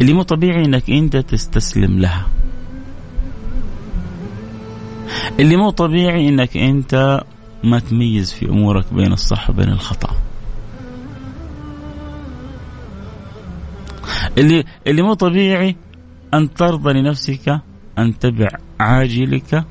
[0.00, 2.26] اللي مو طبيعي إنك أنت تستسلم لها
[5.40, 7.22] اللي مو طبيعي إنك أنت
[7.64, 10.16] ما تميز في أمورك بين الصح وبين الخطأ.
[14.38, 15.76] اللي اللي مو طبيعي
[16.34, 17.60] أن ترضى لنفسك
[17.98, 18.48] أن تبع
[18.80, 19.64] عاجلك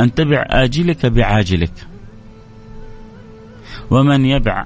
[0.00, 1.86] أن تبع آجلك بعاجلك.
[3.90, 4.64] ومن يبع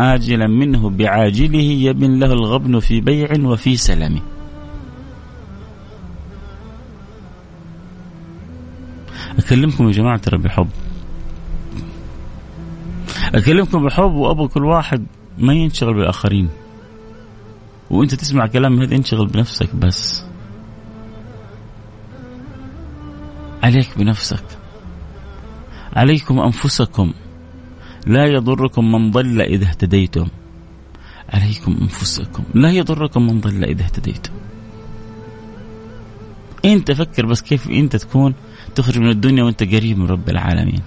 [0.00, 4.20] آجلا منه بعاجله يبن له الغبن في بيع وفي سلم.
[9.38, 10.68] أكلمكم يا جماعة ترى بحب
[13.34, 15.06] أكلمكم بحب وأبو كل واحد
[15.38, 16.48] ما ينشغل بالآخرين.
[17.90, 20.24] وأنت تسمع كلام هذا انشغل بنفسك بس.
[23.62, 24.44] عليك بنفسك.
[25.92, 27.12] عليكم أنفسكم.
[28.06, 30.26] لا يضركم من ضل إذا اهتديتم.
[31.28, 32.44] عليكم أنفسكم.
[32.54, 34.32] لا يضركم من ضل إذا اهتديتم.
[36.64, 38.34] أنت فكر بس كيف أنت تكون
[38.74, 40.82] تخرج من الدنيا وأنت قريب من رب العالمين.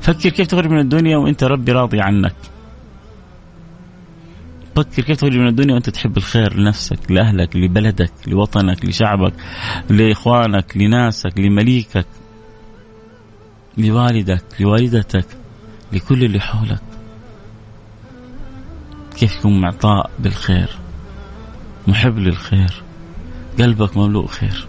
[0.00, 2.34] فكر كيف تخرج من الدنيا وانت ربي راضي عنك.
[4.76, 9.32] فكر كيف تخرج من الدنيا وانت تحب الخير لنفسك لأهلك لبلدك لوطنك لشعبك
[9.90, 12.06] لإخوانك لناسك لمليكك
[13.78, 15.26] لوالدك لوالدتك
[15.92, 16.82] لكل اللي حولك.
[19.16, 20.68] كيف يكون معطاء بالخير
[21.88, 22.82] محب للخير
[23.58, 24.66] قلبك مملوء خير.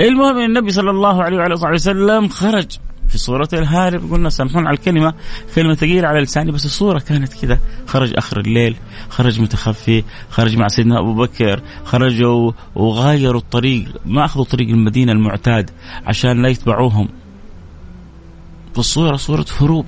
[0.00, 2.78] المهم النبي صلى الله عليه وعلى اله وسلم خرج.
[3.08, 5.14] في صورة الهارب قلنا سامحون على الكلمة
[5.54, 8.76] كلمة ثقيلة على لساني بس الصورة كانت كذا خرج آخر الليل
[9.08, 15.70] خرج متخفي خرج مع سيدنا أبو بكر خرجوا وغايروا الطريق ما أخذوا طريق المدينة المعتاد
[16.06, 17.08] عشان لا يتبعوهم.
[18.74, 19.86] فالصورة صورة هروب.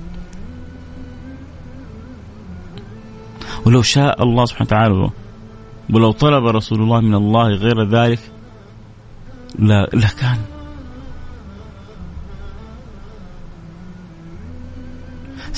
[3.65, 5.09] ولو شاء الله سبحانه وتعالى
[5.89, 8.19] ولو طلب رسول الله من الله غير ذلك
[9.59, 10.37] لا لكان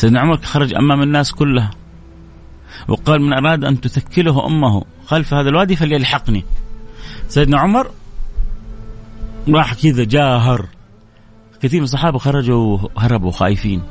[0.04, 1.72] سيدنا عمر خرج أمام الناس كلها.
[2.88, 6.44] وقال من أراد أن تثكله أمه خلف هذا الوادي فليلحقني.
[7.28, 7.92] سيدنا عمر
[9.50, 10.66] راح كذا جاهر.
[11.62, 13.82] كثير من الصحابة خرجوا هربوا خايفين.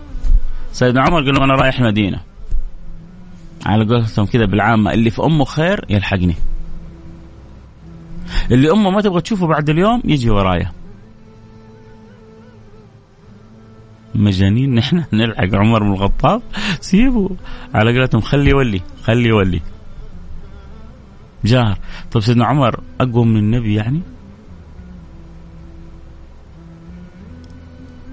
[0.72, 2.20] سيدنا عمر قال أنا رايح مدينه
[3.66, 6.34] على قولتهم كذا بالعامة اللي في أمه خير يلحقني.
[8.50, 10.72] اللي أمه ما تبغى تشوفه بعد اليوم يجي ورايا.
[14.14, 14.74] مجانين.
[14.78, 16.42] نحن نلحق عمر بن الخطاب.
[16.80, 17.28] سيبوا.
[17.74, 19.60] على قولتهم خلي يولي خلي يولي.
[21.44, 21.78] جار.
[22.12, 24.00] طب سيدنا عمر أقوى من النبي يعني؟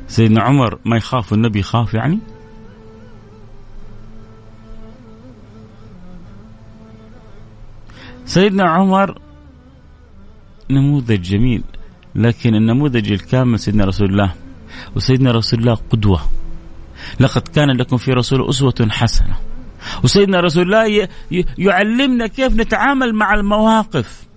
[0.08, 2.20] سيدنا عمر ما يخاف والنبي يخاف يعني؟
[8.26, 9.22] سيدنا عمر
[10.70, 11.64] نموذج جميل
[12.16, 14.34] لكن النموذج الكامل سيدنا رسول الله.
[14.96, 16.22] وسيدنا رسول الله قدوة.
[17.20, 19.38] لقد كان لكم في رسول أسوة حسنة.
[20.04, 21.08] وسيدنا رسول الله
[21.58, 24.28] يعلمنا كيف نتعامل مع المواقف.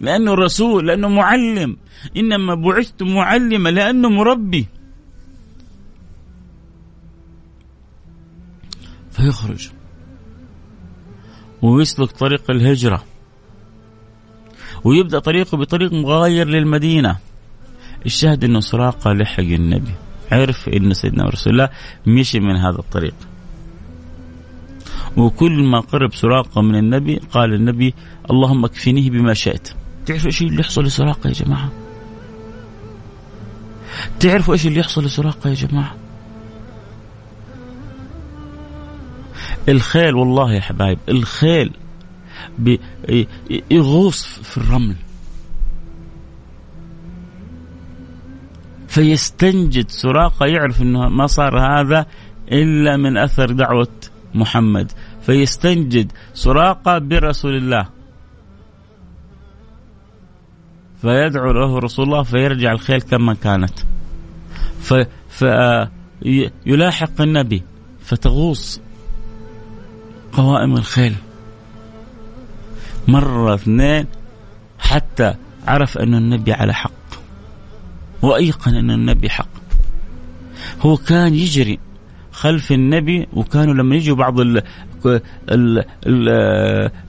[0.00, 1.76] لأنه رسول لأنه معلم.
[2.16, 4.66] إنما بعثت معلما لأنه مربي.
[9.10, 9.70] فيخرج.
[11.62, 13.04] ويسلك طريق الهجرة.
[14.84, 17.16] ويبدأ طريقه بطريق مغاير للمدينة.
[18.06, 19.92] الشاهد إنه سراقة لحق النبي.
[20.32, 21.68] عرف إن سيدنا رسول الله
[22.06, 23.14] مشي من هذا الطريق.
[25.16, 27.94] وكل ما قرب سراقة من النبي قال النبي
[28.30, 29.68] اللهم اكفنيه بما شئت.
[30.06, 31.72] تعرفوا إيش اللي يحصل لسراقة يا جماعة؟
[34.20, 35.94] تعرفوا إيش اللي يحصل لسراقة يا جماعة؟
[39.68, 41.70] الخيل والله يا حبايب الخيل.
[43.70, 44.96] يغوص في الرمل.
[48.88, 52.06] فيستنجد سراقة يعرف أنه ما صار هذا
[52.52, 53.88] إلا من أثر دعوة
[54.34, 54.92] محمد.
[55.22, 57.88] فيستنجد سراقة برسول الله.
[61.00, 63.78] فيدعو له رسول الله فيرجع الخيل كما كانت.
[65.28, 67.62] فيلاحق النبي.
[68.00, 68.80] فتغوص
[70.32, 71.14] قوائم الخيل.
[73.08, 74.06] مرة اثنين
[74.78, 75.34] حتى
[75.66, 76.92] عرف أن النبي على حق
[78.22, 79.48] وأيقن أن النبي حق.
[80.80, 81.78] هو كان يجري
[82.32, 84.62] خلف النبي وكانوا لما يجوا بعض ال
[85.50, 86.28] ال ال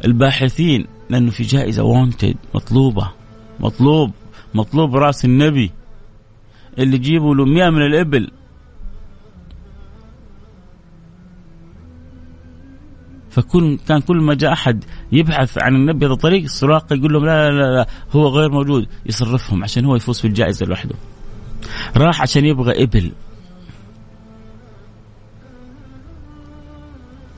[0.05, 3.11] الباحثين لأنه في جائزة وونتد مطلوبة
[3.59, 4.11] مطلوب
[4.53, 5.71] مطلوب رأس النبي.
[6.77, 8.31] اللي يجيبوا له 100 من الإبل
[13.33, 17.49] فكل كان كل ما جاء أحد يبحث عن النبي هذا الطريق السراقه يقول لهم لا,
[17.49, 20.95] لا لا هو غير موجود يصرفهم عشان هو يفوز في الجائزة لوحده.
[21.97, 23.11] راح عشان يبغى إبل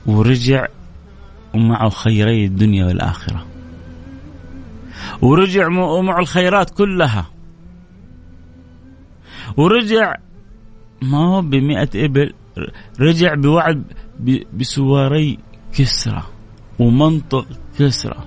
[0.06, 0.66] ورجع
[1.54, 3.46] ومعه خيري الدنيا والآخرة.
[5.22, 7.26] ورجع ومعه الخيرات كلها.
[9.56, 10.14] ورجع
[11.02, 12.32] ما هو بمئة إبل
[13.00, 13.84] رجع بوعد
[14.54, 15.38] بسواري
[15.72, 16.22] كسرى
[16.78, 17.46] ومنطق
[17.78, 18.24] كسرى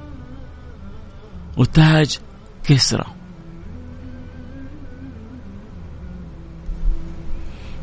[1.58, 2.20] وتاج
[2.64, 3.06] كسرى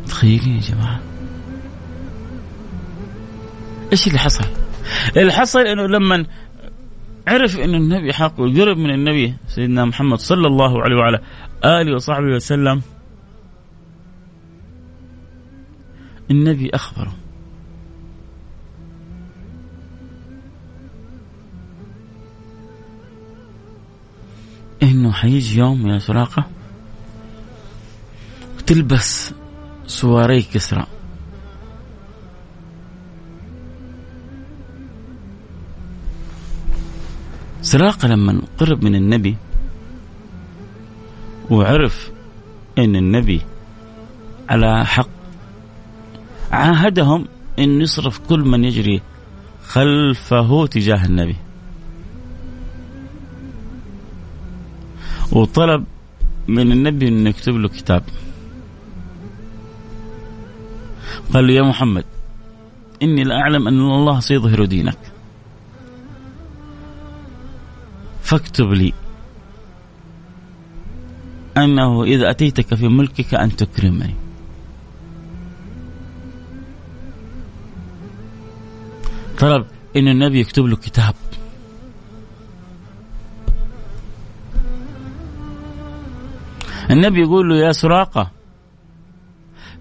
[0.07, 1.01] تخيلين يا جماعة؟
[3.93, 4.45] إيش اللي حصل؟
[5.17, 6.27] اللي حصل إنه لما
[7.29, 11.21] عرف إن النبي حق وقرب من النبي سيدنا محمد صلى الله عليه وعلى
[11.65, 12.83] آله وصحبه وسلم
[16.31, 17.15] النبي أخبره.
[24.83, 26.45] إنه حيجي يوم يا سراقة.
[28.59, 29.35] وتلبس
[29.87, 30.87] سواري كسرى.
[37.63, 39.37] سراقة لما قرب من النبي
[41.51, 42.11] وعرف
[42.79, 43.41] إن النبي
[44.49, 45.09] على حق
[46.53, 49.03] عاهدهم إن يصرف كل من يجري
[49.67, 51.37] خلفه تجاه النبي.
[55.37, 55.85] وطلب
[56.49, 58.03] من النبي انه يكتب له كتاب.
[61.33, 62.05] قال له يا محمد
[63.03, 64.99] إني لا أعلم أن الله سيظهر دينك.
[68.23, 68.93] فاكتب لي
[71.57, 74.15] أنه إذا أتيتك في ملكك أن تكرمني.
[79.39, 79.67] طلب
[79.97, 81.15] إن النبي يكتب له كتاب.
[86.91, 88.31] النبي يقول له يا سراقة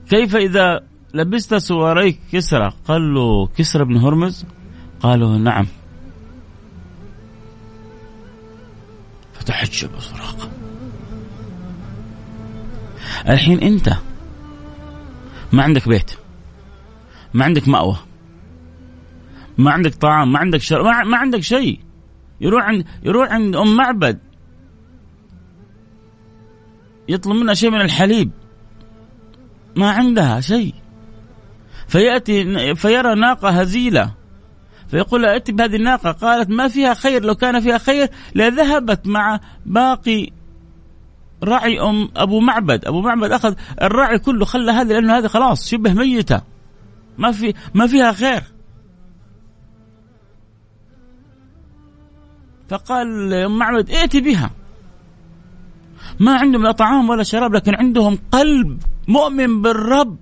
[0.09, 0.83] كيف إذا
[1.13, 4.45] لبست سواريك كسرى قال له كسرى بن هرمز؟
[4.99, 5.67] قالوا نعم.
[9.33, 10.49] فتحجب سراقة.
[13.29, 13.93] الحين أنت
[15.53, 16.11] ما عندك بيت
[17.33, 17.97] ما عندك مأوى
[19.57, 21.79] ما عندك طعام ما عندك شر ما, ما عندك شيء.
[22.41, 24.19] يروح عند يروح عند أم معبد.
[27.09, 28.31] يطلب منها شيء من الحليب.
[29.75, 30.73] ما عندها شيء.
[31.87, 34.11] فيأتي فيرى ناقة هزيلة.
[34.87, 40.29] فيقول ائت بهذه الناقة؟ قالت ما فيها خير لو كان فيها خير لذهبت مع باقي
[41.43, 42.85] راعي أم أبو معبد.
[42.85, 46.41] أبو معبد أخذ الراعي كله خلى هذه لأنه هذه خلاص شبه ميتة.
[47.17, 48.43] ما في ما فيها خير.
[52.69, 54.51] فقال أم معبد ائتي بها.
[56.19, 60.17] ما عندهم لا طعام ولا شراب لكن عندهم قلب مؤمن بالرب.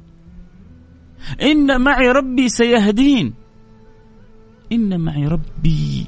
[1.41, 3.33] إن معي ربي سيهدين.
[4.71, 6.05] إن معي ربي.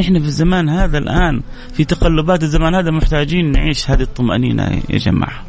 [0.00, 5.44] إحنا في الزمان هذا الآن في تقلبات الزمان هذا محتاجين نعيش هذه الطمأنينة يا جماعة.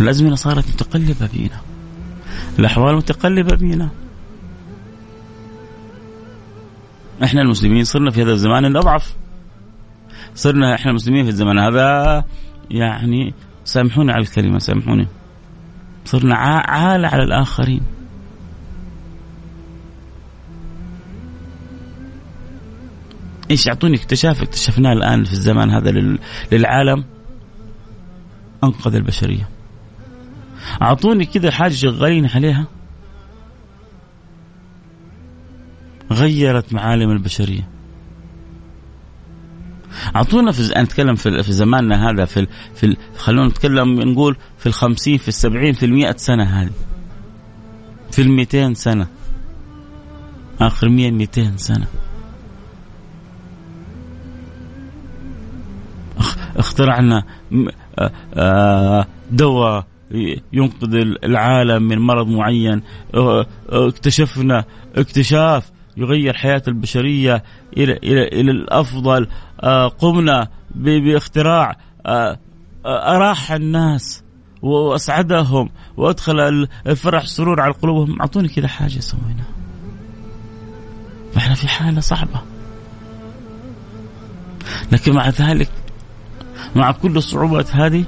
[0.00, 1.60] الأزمنة صارت متقلبة بينا.
[2.58, 3.88] الأحوال متقلبة بينا.
[7.24, 9.14] إحنا المسلمين صرنا في هذا الزمان الأضعف.
[10.34, 12.24] صرنا إحنا المسلمين في الزمان هذا
[12.70, 15.08] يعني سامحوني على الكلمة سامحوني.
[16.04, 17.80] صرنا عالة على الآخرين.
[23.50, 26.18] إيش يعطوني اكتشاف؟ اكتشفناه الآن في الزمان هذا
[26.52, 27.04] للعالم
[28.64, 29.48] أنقذ البشرية.
[30.82, 32.66] أعطوني كذا حاجة شغالين عليها.
[36.12, 37.68] غيرت معالم البشرية.
[40.16, 45.72] أعطونا في نتكلم في, زماننا هذا في في خلونا نتكلم نقول في الخمسين في السبعين
[45.72, 46.70] في المئة سنة هذه.
[48.10, 49.06] في المئتين سنة.
[50.60, 51.86] آخر مئة مئتين سنة.
[56.56, 57.24] اخترعنا
[57.98, 59.86] آه، آه، دواء
[60.52, 60.94] ينقذ
[61.24, 62.82] العالم من مرض معين.
[63.68, 64.64] اكتشفنا
[64.96, 67.42] اكتشاف يغير حياة البشرية
[67.76, 69.26] إلى إلى إلى الأفضل.
[69.98, 71.76] قمنا باختراع
[72.86, 74.22] أراح الناس
[74.62, 78.20] وأسعدهم وأدخل الفرح السرور على قلوبهم.
[78.20, 79.52] أعطوني كذا حاجة سويناها
[81.34, 82.42] فإحنا في حالة صعبة.
[84.92, 85.70] لكن مع ذلك
[86.76, 88.04] مع كل الصعوبات هذه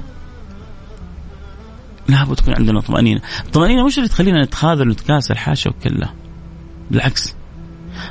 [2.09, 3.21] لابد تكون عندنا طمأنينة.
[3.45, 6.09] الطمأنينة مش اللي تخلينا نتخاذل ونتكاسل حاشا وكلا.
[6.91, 7.34] بالعكس.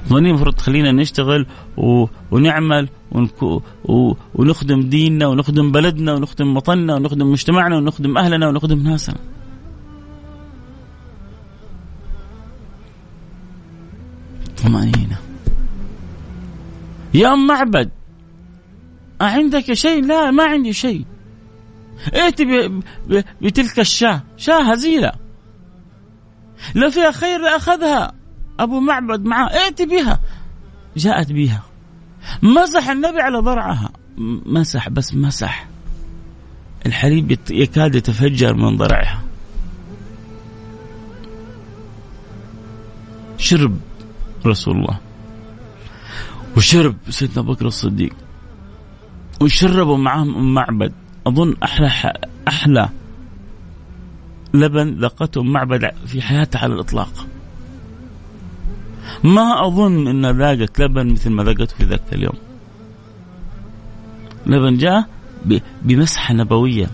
[0.03, 2.07] الطمأنينة المفروض تخلينا نشتغل و...
[2.31, 3.63] ونعمل ونكو...
[3.85, 4.13] و...
[4.35, 9.17] ونخدم ديننا ونخدم بلدنا ونخدم وطننا ونخدم مجتمعنا ونخدم أهلنا ونخدم ناسنا.
[14.65, 15.19] طمأنينة.
[17.15, 17.91] يا أم معبد
[19.23, 21.05] أعندك شيء؟ لا ما عندي شيء.
[22.15, 22.45] ائتي
[23.43, 25.13] بتلك الشاة؟ شاة هزيلة.
[26.75, 28.13] لو فيها خير لأخذها
[28.61, 30.21] أبو معبد معه ائتي بها
[30.97, 31.63] جاءت بها
[32.43, 33.91] مسح النبي على ضرعها.
[34.47, 35.67] مسح بس مسح.
[36.87, 39.23] الحليب يكاد يتفجر من ضرعها.
[43.39, 43.77] شرب
[44.47, 44.99] رسول الله.
[46.57, 48.13] وشرب سيدنا بكر الصديق.
[49.41, 50.93] وشربوا معهم ام معبد.
[51.27, 52.13] أظن أحلى
[52.49, 52.89] أحلى
[54.55, 57.27] لبن ذقته ام معبد في حياتها على الإطلاق.
[59.23, 62.37] ما أظن إن ذاقت لبن مثل ما ذاقته في ذاك اليوم.
[64.47, 65.09] لبن جاء
[65.83, 66.91] بمسحة نبوية.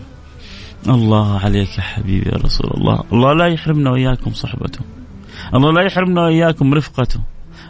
[0.89, 3.03] الله عليك يا حبيبي يا رسول الله.
[3.13, 4.79] الله لا يحرمنا وإياكم صحبته.
[5.53, 7.19] الله لا يحرمنا وإياكم رفقته.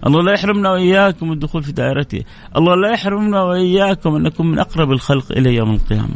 [0.08, 2.24] الله لا يحرمنا وإياكم الدخول في دائرته.
[2.58, 6.16] الله لا يحرمنا وإياكم أن نكون من أقرب الخلق اليه يوم القيامة.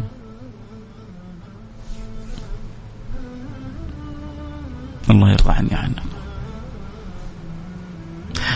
[5.10, 6.15] الله يرضى عني عنكم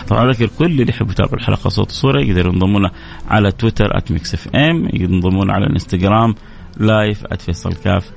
[0.08, 2.92] طبعا اذكر كل اللي يحب يتابع الحلقة صوت وصوره يقدر ينضموا لنا
[3.28, 6.36] على تويتر @Mix FM ينضموا على الانستغرام
[6.78, 8.12] live @فيصل كاف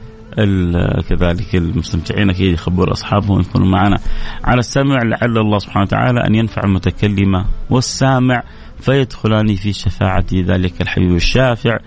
[1.09, 3.99] كذلك المستمتعين أكيد يخبروا أصحابهم يكونوا معنا
[4.45, 8.43] على السمع لعل الله سبحانه وتعالى أن ينفع المتكلم والسامع
[8.81, 11.79] فيدخلان في شفاعة ذلك الحبيب الشافع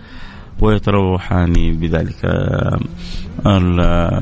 [0.61, 2.15] ويتروحان بذلك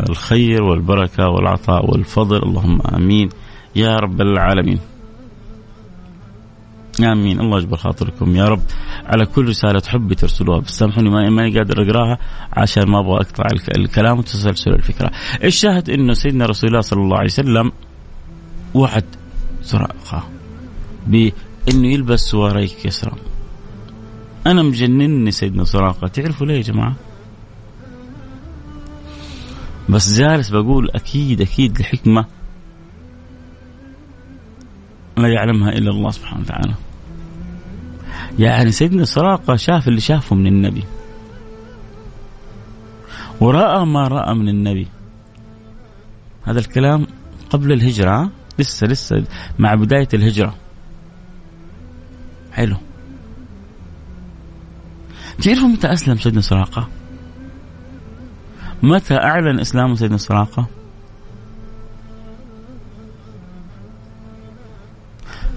[0.09, 2.43] الخير والبركة والعطاء والفضل.
[2.43, 3.29] اللهم آمين.
[3.75, 4.79] يا رب العالمين.
[7.01, 8.61] آمين الله يجبر خاطركم يا رب
[9.05, 12.17] على كل رسالة حب ترسلوها بس سامحوني ماني قادر أقراها
[12.53, 13.43] عشان ما أبغى أقطع
[13.77, 15.11] الكلام وتسلسل الفكرة.
[15.43, 17.71] الشاهد إنه سيدنا رسول الله صلى الله عليه وسلم
[18.73, 19.05] وعد
[19.61, 20.23] سراقه
[21.07, 21.33] بإنه
[21.93, 23.15] يلبس سواري كسرى.
[24.47, 26.95] أنا مجنني سيدنا سراقه تعرفوا ليه يا جماعة؟
[29.89, 32.25] بس جالس بقول أكيد أكيد لحكمه
[35.17, 36.73] لا يعلمها إلا الله سبحانه وتعالى.
[38.39, 40.83] يعني سيدنا سراقه شاف اللي شافه من النبي.
[43.41, 44.87] ورأى ما رأى من النبي.
[46.43, 47.07] هذا الكلام
[47.49, 48.29] قبل الهجرة
[48.59, 49.23] لسه لسه
[49.59, 50.55] مع بداية الهجرة.
[52.51, 52.77] حلو.
[55.43, 56.87] تعرفوا متى أسلم سيدنا سراقة؟
[58.83, 60.67] متى أعلن إسلام سيدنا سراقة؟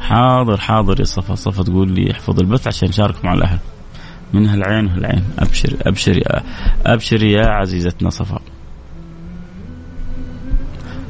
[0.09, 1.35] حاضر حاضر يا صفا.
[1.35, 3.59] صفا تقول لي احفظ البث عشان نشارك مع الأهل.
[4.33, 6.43] منها العين والعين أبشر أبشر يا
[6.87, 8.41] أبشر يا عزيزتنا صفا.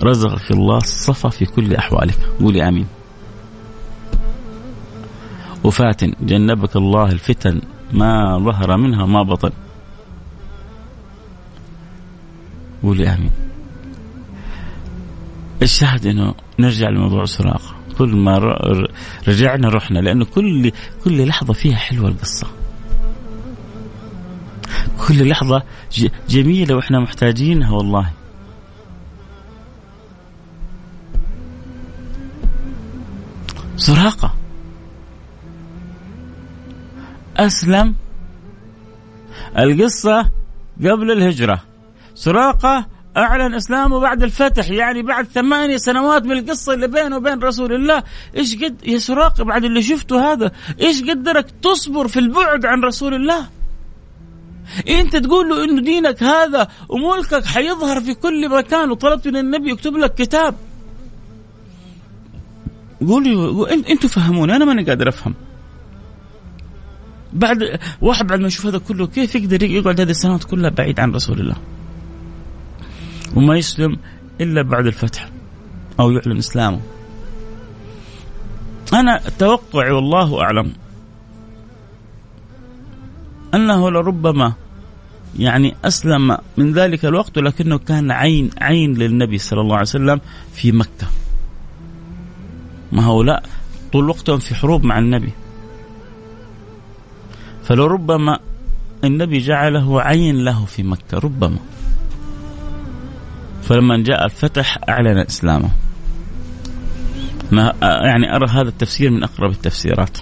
[0.02, 2.18] رزقك الله الصفا في كل أحوالك.
[2.40, 2.86] قولي آمين.
[5.64, 7.60] وفاتن جنبك الله الفتن.
[7.92, 9.50] ما ظهر منها ما بطن.
[12.82, 13.30] قولي آمين.
[15.62, 17.75] الشاهد إنه نرجع لموضوع سراقة.
[17.98, 18.38] كل ما
[19.28, 20.72] رجعنا رحنا لأنه كل
[21.04, 22.46] كل لحظة فيها حلوة القصة.
[25.08, 25.62] كل لحظة
[26.28, 28.10] جميلة وإحنا محتاجينها والله.
[33.76, 34.34] سراقة.
[37.36, 37.94] أسلم.
[39.58, 40.30] القصة
[40.80, 41.62] قبل الهجرة.
[42.14, 42.86] سراقة
[43.16, 48.02] أعلن إسلامه بعد الفتح يعني بعد ثمانية سنوات من القصة اللي بينه وبين رسول الله
[48.36, 50.50] إيش قد يا سراقه بعد اللي شفته هذا
[50.80, 53.46] إيش قدرك تصبر في البعد عن رسول الله؟
[54.88, 59.96] أنت تقول له إنه دينك هذا وملكك حيظهر في كل مكان وطلبت من النبي يكتب
[59.96, 60.54] لك كتاب.
[63.08, 63.32] قولي
[63.90, 65.34] إنتوا فهموني أنا ماني قادر أفهم.
[67.32, 71.14] بعد واحد بعد ما يشوف هذا كله كيف يقدر يقعد هذه السنوات كلها بعيد عن
[71.14, 71.56] رسول الله؟
[73.34, 73.96] وما يسلم
[74.40, 75.28] إلا بعد الفتح
[76.00, 76.80] أو يعلن إسلامه.
[78.94, 80.72] أنا توقعي والله أعلم
[83.54, 84.52] أنه لربما
[85.38, 90.20] يعني أسلم من ذلك الوقت ولكنه كان عين عين للنبي صلى الله عليه وسلم
[90.52, 91.06] في مكة.
[92.92, 93.42] ما هؤلاء
[93.92, 95.32] طول وقتهم في حروب مع النبي.
[97.64, 98.38] فلربما
[99.04, 101.58] النبي جعله عين له في مكة ربما.
[103.68, 105.70] فلما جاء الفتح أعلن إسلامه.
[107.52, 110.18] ما يعني أرى هذا التفسير من أقرب التفسيرات.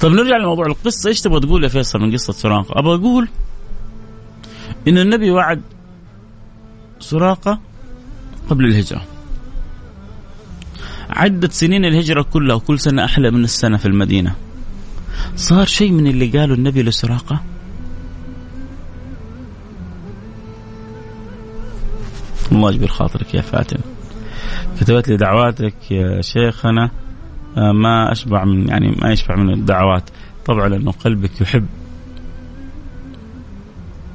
[0.00, 1.08] طيب نرجع لموضوع القصة.
[1.08, 3.28] إيش تبغى تقول يا فيصل من قصة سراقة؟ أبغى أقول
[4.88, 5.62] إن النبي وعد
[7.00, 7.60] سراقة
[8.50, 9.02] قبل الهجرة.
[11.10, 14.34] عدت سنين الهجرة كلها وكل سنة أحلى من السنة في المدينة.
[15.36, 17.40] صار شيء من اللي قاله النبي لسراقة؟
[22.52, 23.78] الله يجبر خاطرك يا فاتن
[24.80, 26.90] كتبت لي دعواتك يا شيخنا
[27.56, 30.10] آه، ما أشبع من يعني ما يشبع من الدعوات.
[30.46, 31.66] طبعا لأنه قلبك يحب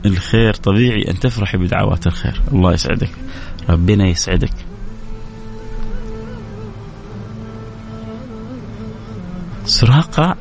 [0.05, 2.41] الخير طبيعي أن تفرحي بدعوات الخير.
[2.53, 3.09] الله يسعدك.
[3.69, 4.53] ربنا يسعدك.
[9.65, 10.38] سراقة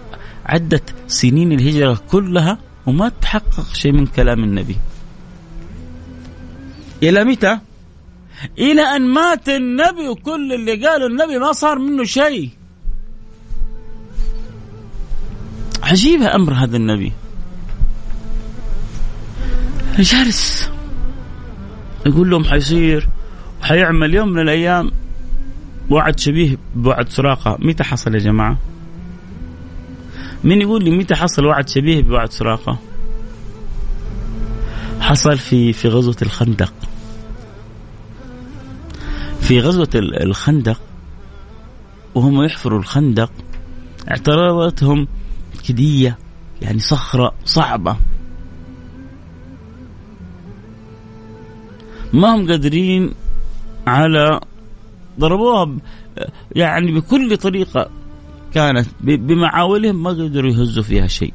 [0.47, 4.77] عدت سنين الهجرة كلها وما تحقق شيء من كلام النبي.
[7.03, 7.59] إلى متى؟
[8.59, 12.51] إلى أن مات النبي وكل اللي قاله النبي ما صار منه شيء.
[15.83, 17.13] عجيب أمر هذا النبي.
[19.99, 20.71] جالس
[22.07, 23.09] يقول لهم حيصير
[23.61, 24.91] وحيعمل يوم من الأيام
[25.91, 27.57] وعد شبيه بوعد سراقة.
[27.61, 28.59] متى حصل يا جماعة؟
[30.45, 32.79] مين يقول لي متى حصل وعد شبيه بوعد سراقة؟
[35.01, 36.73] حصل في في غزوة الخندق.
[39.43, 40.81] في غزوة الخندق
[42.15, 43.33] وهم يحفروا الخندق
[44.11, 45.09] اعترضتهم
[45.69, 46.19] كدية
[46.63, 47.97] يعني صخرة صعبة.
[52.13, 53.13] ما هم قادرين
[53.87, 54.41] على
[55.21, 55.77] ضربوها
[56.57, 57.91] يعني بكل طريقة
[58.55, 61.35] كانت بمعاولهم ما قدروا يهزوا فيها شيء.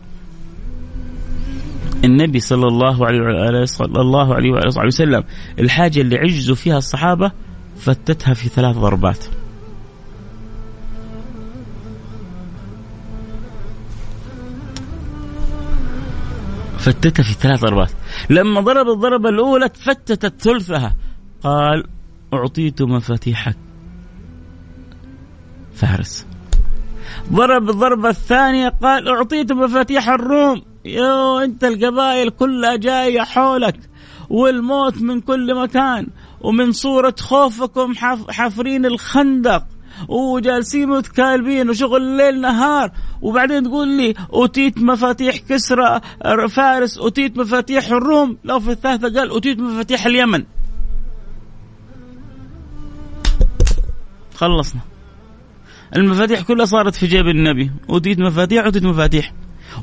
[2.04, 3.66] النبي صلى الله عليه وعلى
[4.02, 5.24] الله عليه وآله وسلم
[5.60, 7.32] الحاجة اللي عجزوا فيها الصحابة
[7.80, 9.24] فتتها في ثلاث ضربات.
[16.78, 17.92] فتتها في ثلاث ضربات.
[18.30, 20.96] لما ضرب الضربة الأولى فتتت ثلثها.
[21.44, 21.84] قال
[22.34, 23.58] أعطيت مفاتيحك
[25.74, 26.26] فارس.
[27.34, 30.62] ضرب الضربة الثانية قال أعطيت مفاتيح الروم.
[30.86, 33.78] يو أنت القبائل كلها جاية حولك
[34.30, 36.08] والموت من كل مكان.
[36.42, 37.94] ومن صورة خوفكم
[38.30, 39.64] حافرين الخندق
[40.08, 42.92] وجالسين متكالبين وشغل ليل نهار.
[43.22, 46.02] وبعدين تقول لي أوتيت مفاتيح كسرى
[46.50, 48.38] فارس أوتيت مفاتيح الروم.
[48.44, 50.44] لو في الثالثة قال أوتيت مفاتيح اليمن.
[54.36, 54.82] خلصنا.
[55.96, 57.72] المفاتيح كلها صارت في جيب النبي.
[57.90, 59.34] أوتيت مفاتيح أوتيت مفاتيح.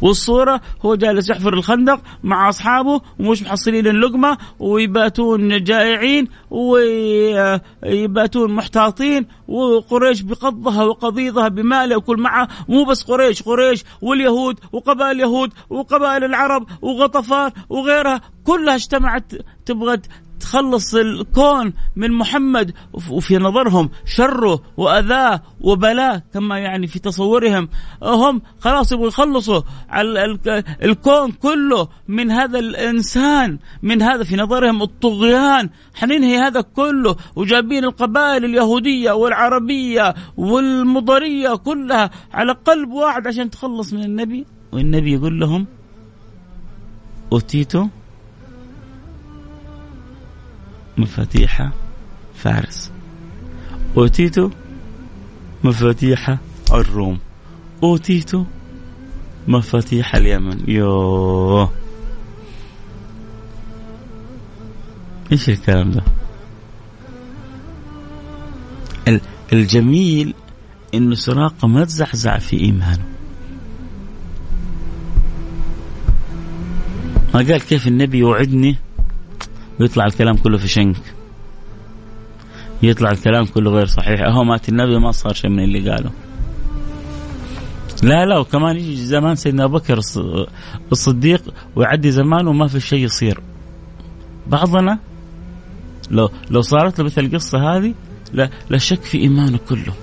[0.01, 10.21] والصورة هو جالس يحفر الخندق مع أصحابه ومش محصلين اللقمة ويباتون جائعين ويباتون محتاطين وقريش
[10.21, 12.49] بقضها وقضيضها بماله وكل معه.
[12.69, 18.21] مو بس قريش قريش واليهود وقبائل اليهود وقبائل العرب وغطفان وغيرها.
[18.45, 19.33] كلها اجتمعت
[19.67, 19.99] تبغى
[20.45, 22.75] تخلص الكون من محمد
[23.11, 27.69] وفي نظرهم شره وأذاه وبلاه كما يعني في تصورهم.
[28.03, 30.39] هم خلاص يبغوا يخلصوا على
[30.83, 35.71] الكون كله من هذا الإنسان من هذا في نظرهم الطغيان.
[35.95, 44.03] حننهي هذا كله وجايبين القبائل اليهودية والعربية والمضرية كلها على قلب واحد عشان تخلص من
[44.03, 44.47] النبي.
[44.73, 45.67] والنبي يقول لهم
[47.33, 47.87] أوتيتوا
[50.99, 51.71] مفاتيح
[52.35, 52.91] فارس.
[53.97, 54.37] أوتيت
[55.65, 56.39] مفاتيح
[56.73, 57.19] الروم.
[57.83, 58.31] أوتيت
[59.49, 60.71] مفاتيح اليمن.
[60.71, 61.73] يوه.
[65.33, 66.03] إيش الكلام ده؟
[69.53, 70.35] الجميل
[70.95, 73.05] انه سراقة ما تزعزع في إيمانه.
[77.35, 78.77] ما قال كيف النبي يوعدني
[79.81, 81.15] ويطلع الكلام كله في شنك.
[82.83, 84.21] يطلع الكلام كله غير صحيح.
[84.21, 86.11] أهو مات النبي ما صار شيء من اللي قاله.
[88.03, 90.01] لا لا وكمان يجي زمان سيدنا ابو بكر
[90.93, 91.43] الصديق
[91.77, 93.41] ويعدي زمان وما في شيء يصير.
[94.47, 94.99] بعضنا
[96.11, 97.95] لو لو صارت له مثل القصة هذه
[98.33, 99.95] لا, لا شك في إيمانه كله.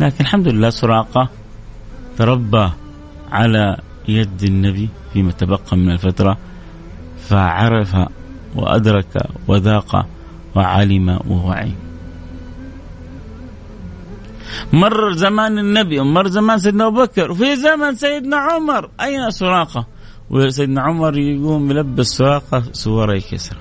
[0.00, 1.28] لكن الحمد لله سراقة
[2.18, 2.70] تربى
[3.30, 3.76] على
[4.08, 6.38] يد النبي فيما تبقى من الفترة.
[7.32, 7.96] فعرف
[8.54, 10.06] وأدرك وذاق
[10.54, 11.72] وعلم ووعي
[14.72, 19.86] مر زمان النبي ومر زمان سيدنا أبو بكر وفي زمن سيدنا عمر أين سراقة؟
[20.30, 23.58] وسيدنا عمر يقوم يلبس سراقة سواري كسرى.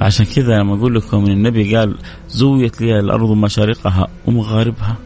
[0.00, 1.98] عشان كذا لما أقول لكم إن النبي قال
[2.28, 4.96] زويت لي الأرض مشارقها ومغاربها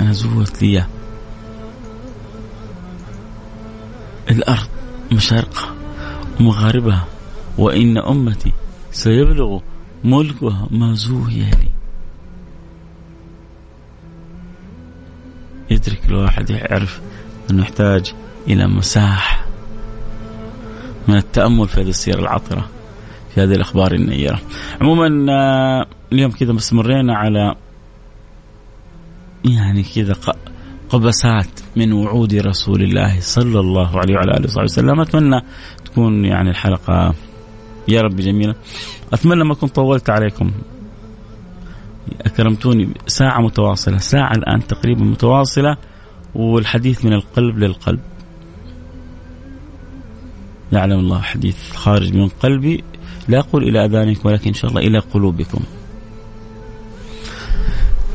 [0.00, 0.95] أنا زويت لي
[4.30, 4.68] الأرض
[5.12, 5.74] مشارقها
[6.40, 7.04] ومغاربها
[7.58, 8.52] وإن أمتي
[8.92, 9.60] سيبلغ
[10.04, 11.70] ملكها ما زوي لي.
[15.70, 17.00] يدرك الواحد يعرف
[17.50, 18.14] أنه يحتاج
[18.48, 19.46] إلى مساحة.
[21.08, 22.68] من التأمل في هذه السيرة العطرة
[23.34, 24.40] في هذه الأخبار النيرة.
[24.80, 27.54] عموما آه، اليوم كذا مستمرين على
[29.44, 30.14] يعني كذا
[30.88, 35.00] قبسات من وعود رسول الله صلى الله عليه وعلى آله وصحبه وسلم.
[35.00, 35.40] أتمنى
[35.84, 37.14] تكون يعني الحلقة
[37.88, 38.54] يا رب جميلة.
[39.12, 40.52] أتمنى ما كنت طولت عليكم.
[42.20, 45.76] أكرمتوني ساعة متواصلة ساعة الآن تقريبا متواصلة
[46.34, 48.00] والحديث من القلب للقلب.
[50.72, 52.84] يعلم الله حديث خارج من قلبي.
[53.28, 55.60] لا أقول إلى أذانكم ولكن إن شاء الله إلى قلوبكم.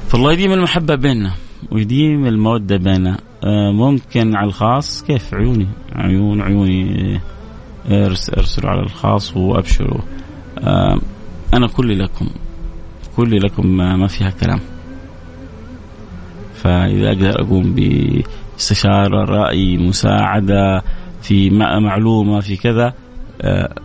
[0.10, 1.34] فالله يديم المحبة بيننا.
[1.72, 7.20] ويديم المودة بيننا آه، ممكن على الخاص كيف عيوني؟ عيون عيوني
[7.92, 10.02] ارسلوا على الخاص وأبشروا.
[10.60, 11.00] آه،
[11.54, 12.28] أنا كلي لكم
[13.16, 14.60] كلي لكم ما فيها كلام.
[16.56, 20.84] فإذا أقدر أقوم باستشارة رأي مساعدة
[21.22, 21.50] في
[21.80, 22.94] معلومة في كذا
[23.42, 23.76] آه،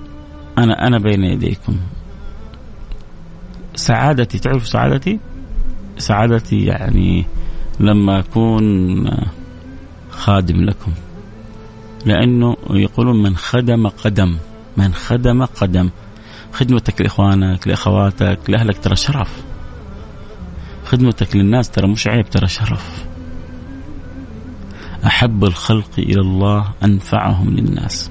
[0.59, 1.77] أنا أنا بين يديكم.
[3.75, 5.19] سعادتي تعرف سعادتي؟
[5.99, 7.27] سعادتي يعني
[7.81, 9.11] لما أكون
[10.11, 10.93] خادم لكم.
[12.07, 14.37] لأنه يقولون من خدم قدم.
[14.77, 15.91] من خدم قدم.
[16.53, 19.43] خدمتك لإخوانك لأخواتك لأهلك ترى شرف.
[20.85, 23.05] خدمتك للناس ترى مش عيب ترى شرف.
[25.07, 28.11] أحب الخلق إلى الله أنفعهم للناس.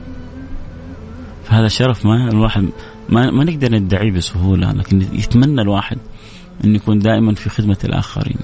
[1.44, 2.70] فهذا شرف ما الواحد
[3.10, 5.98] ما, ما نقدر ندعيه بسهولة لكن يتمنى الواحد
[6.64, 8.38] انه يكون دائما في خدمة الآخرين.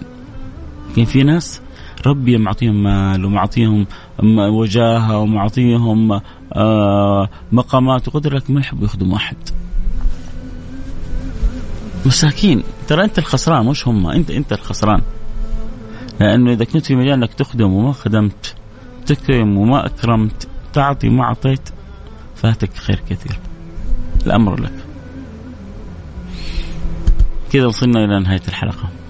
[0.91, 1.61] لكن في ناس
[2.07, 3.85] ربي معطيهم مال ومعطيهم
[4.23, 6.21] وجاهة ومعطيهم
[6.53, 9.37] آه، مقامات وقدر لكن ما يحبوا يخدموا أحد.
[12.05, 15.01] مساكين ترى أنت الخسران مش هم أنت أنت الخسران.
[16.19, 18.55] لأنه إذا كنت في مجال إنك تخدم وما خدمت
[19.05, 21.69] تكرم وما أكرمت تعطي وما أعطيت
[22.35, 23.39] فاتك خير كثير.
[24.25, 24.73] الأمر لك.
[27.51, 29.00] كذا وصلنا إلى نهاية الحلقة.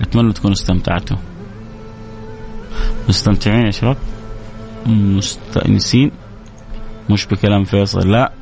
[0.00, 1.16] أتمنى تكونوا استمتعتوا.
[3.08, 3.96] مستمتعين يا شباب؟
[4.86, 6.10] مستأنسين؟
[7.10, 8.32] مش بكلام فيصل لا.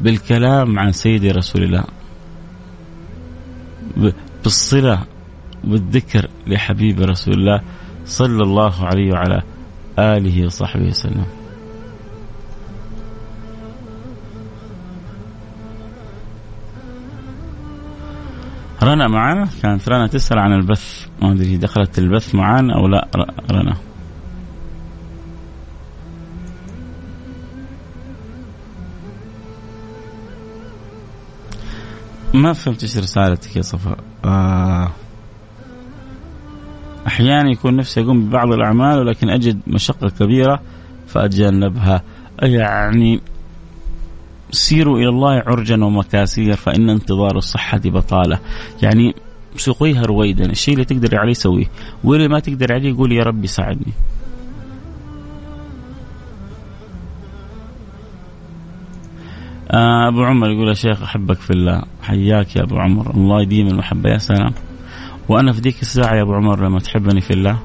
[0.00, 1.84] بالكلام عن سيدي رسول الله.
[4.44, 5.04] بالصلة
[5.64, 7.60] والذكر لحبيب رسول الله
[8.04, 9.42] صلى الله عليه وعلى
[9.98, 11.39] آله وصحبه وسلم.
[18.82, 21.06] رنا معنا كانت رنا تسأل عن البث.
[21.22, 23.08] ما أدري دخلت البث معنا أو لا.
[23.50, 23.76] رنا.
[32.34, 34.90] ما فهمت إيش رسالتك يا صفاء آه.
[37.06, 40.60] أحيانا يكون نفسي أقوم ببعض الأعمال ولكن أجد مشقة كبيرة
[41.06, 42.02] فأتجنبها.
[42.42, 43.20] يعني
[44.52, 48.38] سيروا إلى الله عرجا ومكاسير فإن انتظار الصحة بطالة.
[48.82, 49.14] يعني
[49.56, 50.50] سقيها رويدا.
[50.50, 51.66] الشيء اللي تقدر عليه سويه.
[52.04, 53.92] واللي ما تقدر عليه قول يا ربي ساعدني.
[59.70, 61.82] آه أبو عمر يقول يا شيخ أحبك في الله.
[62.02, 63.10] حياك يا أبو عمر.
[63.14, 64.10] الله يديم المحبة.
[64.10, 64.52] يا سلام.
[65.28, 67.58] وأنا في ذيك الساعة يا أبو عمر لما تحبني في الله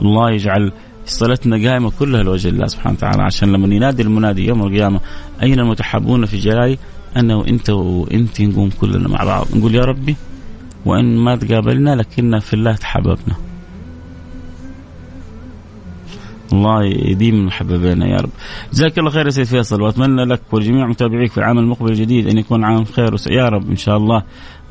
[0.00, 0.72] الله يجعل
[1.06, 5.00] صلتنا قائمة كلها لوجه الله سبحانه وتعالى عشان لما ينادي المنادي يوم القيامة
[5.42, 6.78] أين المتحابون في جلالي
[7.16, 9.46] أنا وانت وأنت نقوم كلنا مع بعض.
[9.56, 10.16] نقول يا ربي
[10.84, 13.36] وإن ما تقابلنا لكننا في الله تحاببنا
[16.52, 18.30] الله يديم المحبة بيننا يا رب.
[18.72, 22.38] جزاك الله خير يا سيد فيصل وأتمنى لك ولجميع متابعيك في العام المقبل الجديد أن
[22.38, 24.22] يكون عام خير يا رب إن شاء الله.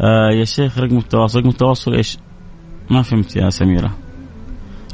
[0.02, 2.18] آه يا شيخ رقم التواصل رقم التواصل إيش؟
[2.92, 3.92] ما فهمت يا سميرة.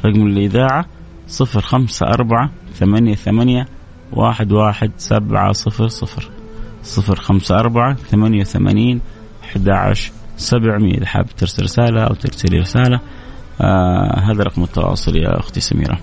[0.04, 0.86] رقم الإذاعة
[1.30, 3.66] صفر خمسة أربعة ثمانية ثمانية
[4.12, 6.30] واحد واحد سبعة صفر صفر
[6.82, 9.00] صفر خمسة أربعة ثمانية وثمانين
[9.44, 10.94] أحد عشر سبعمية.
[10.94, 13.00] إذا حاب ترسل رسالة أو ترسلي رسالة
[13.60, 15.98] آه هذا رقم التواصل يا أختي سميرة.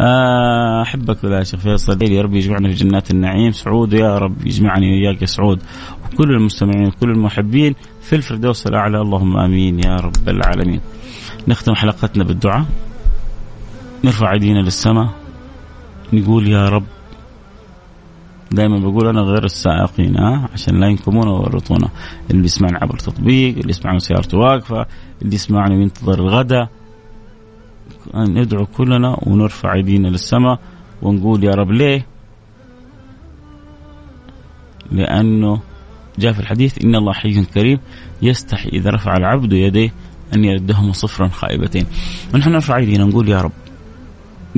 [0.00, 2.02] آه أحبك يا شيخ فيصل.
[2.02, 3.52] يا رب يجمعنا في جنات النعيم.
[3.52, 5.62] سعود يا رب يجمعني وإياك يا سعود.
[6.04, 9.00] وكل المستمعين وكل المحبين في الفردوس الأعلى.
[9.00, 10.80] اللهم آمين يا رب العالمين.
[11.48, 12.66] نختم حلقتنا بالدعاء.
[14.04, 15.08] نرفع ايدينا للسماء
[16.12, 16.84] نقول يا رب
[18.52, 21.88] دائما بقول أنا غير السائقين ها عشان لا ينكمونا ويورطونا
[22.30, 24.86] اللي يسمعني عبر تطبيق اللي يسمعني سيارته واقفة
[25.22, 26.68] اللي يسمعني وينتظر الغداء
[28.14, 30.58] ندعو كلنا ونرفع ايدينا للسماء
[31.02, 32.06] ونقول يا رب ليه؟
[34.92, 35.60] لأنه
[36.18, 37.78] جاء في الحديث إن الله حي كريم
[38.22, 39.92] يستحي إذا رفع العبد يديه
[40.34, 41.86] أن يردهما صفرا خائبتين.
[42.34, 43.52] ونحن نرفع ايدينا نقول يا رب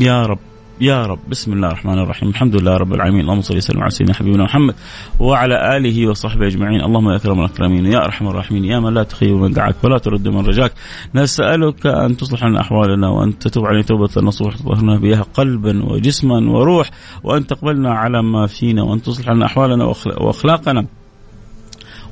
[0.03, 0.39] يا رب
[0.81, 1.19] يا رب.
[1.29, 2.29] بسم الله الرحمن الرحيم.
[2.29, 3.21] الحمد لله رب العالمين.
[3.21, 4.75] اللهم صل وسلم على سيدنا حبيبنا محمد
[5.21, 6.81] وعلى آله وصحبه أجمعين.
[6.81, 10.29] اللهم يا أكرم الأكرمين يا أرحم الراحمين يا من لا تخيب من دعاك ولا ترد
[10.29, 10.73] من رجاك.
[11.15, 16.91] نسألك أن تصلح لنا أحوالنا وأن تتوب علينا توبة نصوح تطهرنا بها قلبا وجسما وروح
[17.25, 19.85] وأن تقبلنا على ما فينا وأن تصلح لنا أحوالنا
[20.21, 20.87] وأخلاقنا.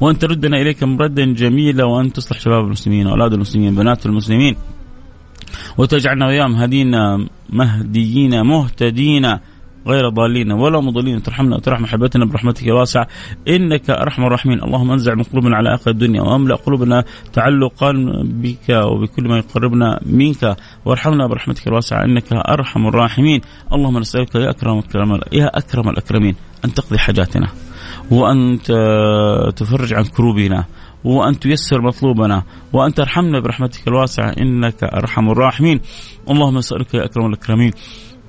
[0.01, 4.57] وأن تردنا إليك مردا جميلا وأن تصلح شباب المسلمين واولاد المسلمين بنات المسلمين.
[5.79, 9.39] وتجعلنا وياهم هدينا مهديين مهتدين
[9.87, 11.23] غير ضالين ولا مضلين.
[11.23, 13.07] ترحمنا وترحم محبتنا برحمتك الواسعة
[13.49, 14.63] إنك أرحم الراحمين.
[14.63, 17.93] اللهم أنزع من قلوبنا على آخر الدنيا وأملأ قلوبنا تعلقا
[18.25, 20.57] بك وبكل ما يقربنا منك.
[20.85, 23.41] وارحمنا برحمتك الواسعة إنك أرحم الراحمين.
[23.73, 26.35] اللهم نسألك يا أكرم الكرام يا أكرم الأكرمين
[26.65, 27.49] أن تقضي حاجاتنا
[28.11, 28.59] وأن
[29.57, 30.65] تفرج عن كروبنا
[31.07, 32.43] وأن تيسر مطلوبنا
[32.73, 35.81] وأن ترحمنا برحمتك الواسعة إنك أرحم الراحمين.
[36.31, 37.73] اللهم نسألك يا أكرم الأكرمين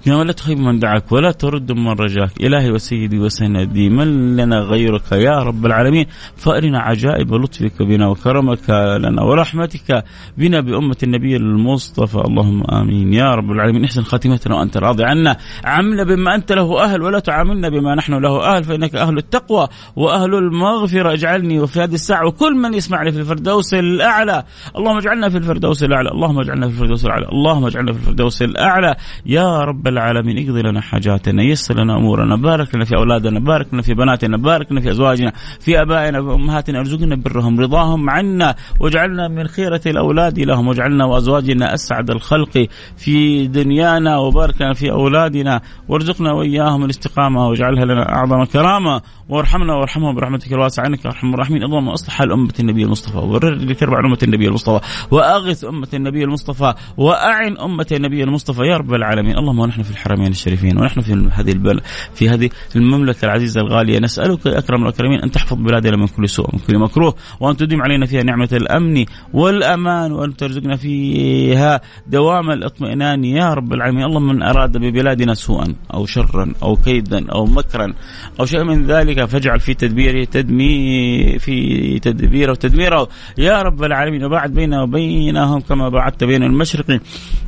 [0.08, 2.32] يا من لا تخيب من دعاك ولا ترد من رجاك.
[2.42, 6.06] إلهي وسيدي وسندي من لنا غيرك يا رب العالمين.
[6.36, 10.04] فأرنا عجائب لطفك بنا وكرمك لنا ورحمتك
[10.38, 12.18] بنا بأمة النبي المصطفى.
[12.18, 13.14] اللهم آمين.
[13.14, 15.38] يا رب العالمين احسن خاتمتنا وأنت راضي عنا.
[15.66, 20.36] عملنا بما أنت له أهل ولا تعاملنا بما نحن له أهل فإنك أهل التقوى وأهل
[20.36, 21.14] المغفرة.
[21.14, 24.44] اجعلني وفي هذه الساعة وكل من يسمعني في الفردوس الأعلى.
[24.78, 26.12] اللهم اجعلنا في الفردوس الأعلى.
[26.12, 27.28] اللهم اجعلنا في الفردوس الأعلى.
[27.32, 28.96] اللهم اجعلنا في الفردوس الأعلى.
[29.26, 30.38] يا رب العالمين.
[30.38, 34.72] اقضي لنا حاجاتنا يسر لنا امورنا بارك لنا في اولادنا بارك لنا في بناتنا بارك
[34.72, 36.80] لنا في ازواجنا في ابائنا في امهاتنا.
[36.80, 42.68] ارزقنا برهم رضاهم عنا واجعلنا من خيرة الاولاد لهم واجعلنا وازواجنا اسعد الخلق
[42.98, 49.02] في دنيانا وبارك لنا في اولادنا وارزقنا وإياهم الاستقامة واجعلها لنا أعظم كرامة.
[49.30, 50.88] وارحمنا وارحمهم برحمتك الواسعة.
[50.88, 51.64] إنك أرحم الراحمين.
[51.64, 54.80] اللهم أصلح حال أمة النبي المصطفى وبرر كرب عن أمة النبي المصطفى
[55.12, 59.38] وأغث أمة النبي المصطفى وأعن أمة النبي المصطفى يا رب العالمين.
[59.38, 61.82] اللهم ونحن في الحرمين الشريفين ونحن في هذه البلد
[62.14, 64.00] في هذه المملكة العزيزة الغالية.
[64.00, 67.82] نسألك يا أكرم الأكرمين أن تحفظ بلادنا من كل سوء ومن كل مكروه وأن تديم
[67.82, 74.06] علينا فيها نعمة الأمن والأمان وأن ترزقنا فيها دوام الاطمئنان يا رب العالمين.
[74.06, 77.94] اللهم من أراد ببلادنا سوءا أو شرا أو كيدا أو مكرا
[78.40, 83.10] أو شيء من ذلك فاجعل في تدبيره تدمير في تدبيره وتدميره.
[83.38, 87.00] يا رب العالمين وباعد بيننا وبينهم كما باعدت بين المشرق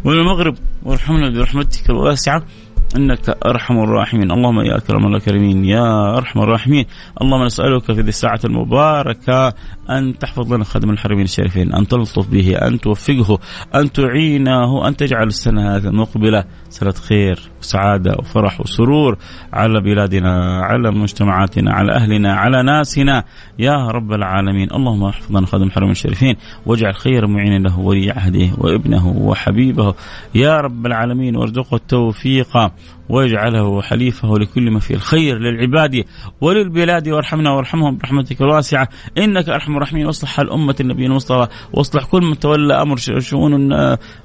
[0.05, 0.55] والمغرب.
[0.83, 2.43] وارحمنا برحمتك الواسعه
[2.95, 4.31] إنك أرحم الراحمين.
[4.31, 6.85] اللهم يا أكرم الأكرمين يا أرحم الراحمين.
[7.21, 9.53] اللهم نسألك في هذه الساعة المباركة
[9.89, 13.39] أن تحفظ لنا خدم الحرمين الشريفين أن تلطف به أن توفقه
[13.75, 19.17] أن تعينه أن تجعل السنة هذه المقبله سنه خير وسعادة وفرح وسرور
[19.53, 23.23] على بلادنا على مجتمعاتنا على أهلنا على ناسنا.
[23.59, 24.71] يا رب العالمين.
[24.71, 26.35] اللهم احفظ لنا خدم الحرمين الشريفين
[26.65, 29.93] واجعل خير معين له ولي عهده وابنه وحبيبه.
[30.35, 32.71] يا رب العالمين وارزقه التوفيق
[33.09, 36.05] واجعله حليفه لكل ما فيه الخير للعباد
[36.41, 37.09] وللبلاد.
[37.09, 38.89] وارحمنا وارحمهم برحمتك الواسعة.
[39.17, 43.51] إنك أرحم الراحمين واصلح حال امه النبي المصطفى واصلح كل من تولى أمر شؤون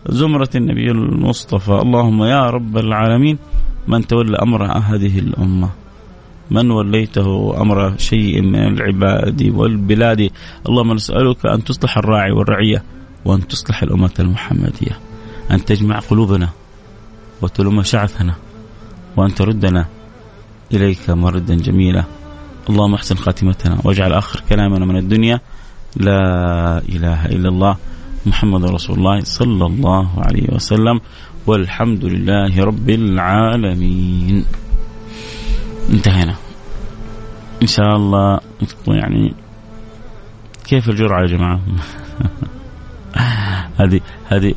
[0.09, 1.73] زمرة النبي المصطفى.
[1.73, 3.39] اللهم يا رب العالمين
[3.89, 5.71] من تولى أمر هذه الأمة
[6.51, 10.31] من وليته أمر شيء من العباد والبلاد
[10.69, 12.83] اللهم نسألك أن تصلح الراعي والرعية
[13.25, 14.99] وأن تصلح الأمة المحمدية
[15.51, 16.49] أن تجمع قلوبنا
[17.43, 18.35] وتلم شعثنا
[19.17, 19.87] وأن تردنا
[20.73, 22.05] إليك مردا جميلا.
[22.71, 25.41] اللهم احسن خاتمتنا واجعل آخر كلامنا من الدنيا
[25.97, 27.77] لا إله إلا الله
[28.27, 31.01] محمد رسول الله صلى الله عليه وسلم
[31.47, 34.45] والحمد لله رب العالمين.
[35.91, 36.35] انتهينا.
[37.62, 38.41] إن شاء الله
[38.89, 39.35] يعني
[40.65, 41.61] كيف الجرعة يا جماعة؟
[43.81, 44.55] هذه هذه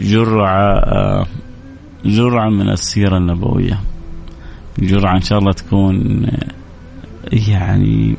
[0.00, 1.26] جرعة
[2.04, 3.80] جرعة من السيرة النبوية.
[4.78, 6.26] جرعة إن شاء الله تكون
[7.32, 8.16] يعني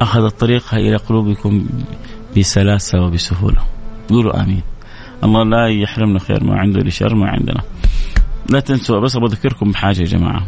[0.00, 1.66] اخذت طريقها إلى قلوبكم
[2.38, 3.62] بسلاسة وبسهولة.
[4.08, 4.62] قولوا آمين.
[5.24, 7.62] الله لا يحرمنا خير ما عنده لشر ما عندنا.
[8.48, 10.46] لا تنسوا بس أبغى أذكركم بحاجة يا جماعة.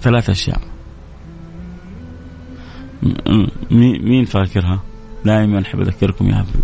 [0.00, 0.60] ثلاث أشياء.
[3.70, 4.80] مين فاكرها؟
[5.24, 6.54] دائما أحب أذكركم اياها في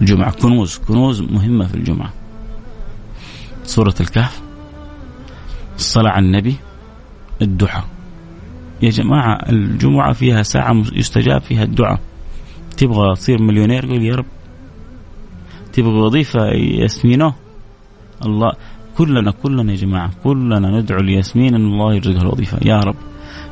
[0.00, 0.30] الجمعة.
[0.32, 0.78] كنوز.
[0.78, 2.12] كنوز مهمة في الجمعة.
[3.64, 4.40] سورة الكهف.
[5.76, 6.56] الصلاه على النبي.
[7.42, 7.84] الدعاء.
[8.82, 12.00] يا جماعة الجمعة فيها ساعة يستجاب فيها الدعاء.
[12.76, 14.26] تبغى تصير مليونير؟ قول يا رب.
[15.72, 17.32] تبغى وظيفة ياسمينو
[18.26, 18.52] الله
[18.96, 22.58] كلنا كلنا يا جماعة كلنا ندعو لياسمين إن الله يرزقها الوظيفة.
[22.64, 22.96] يا رب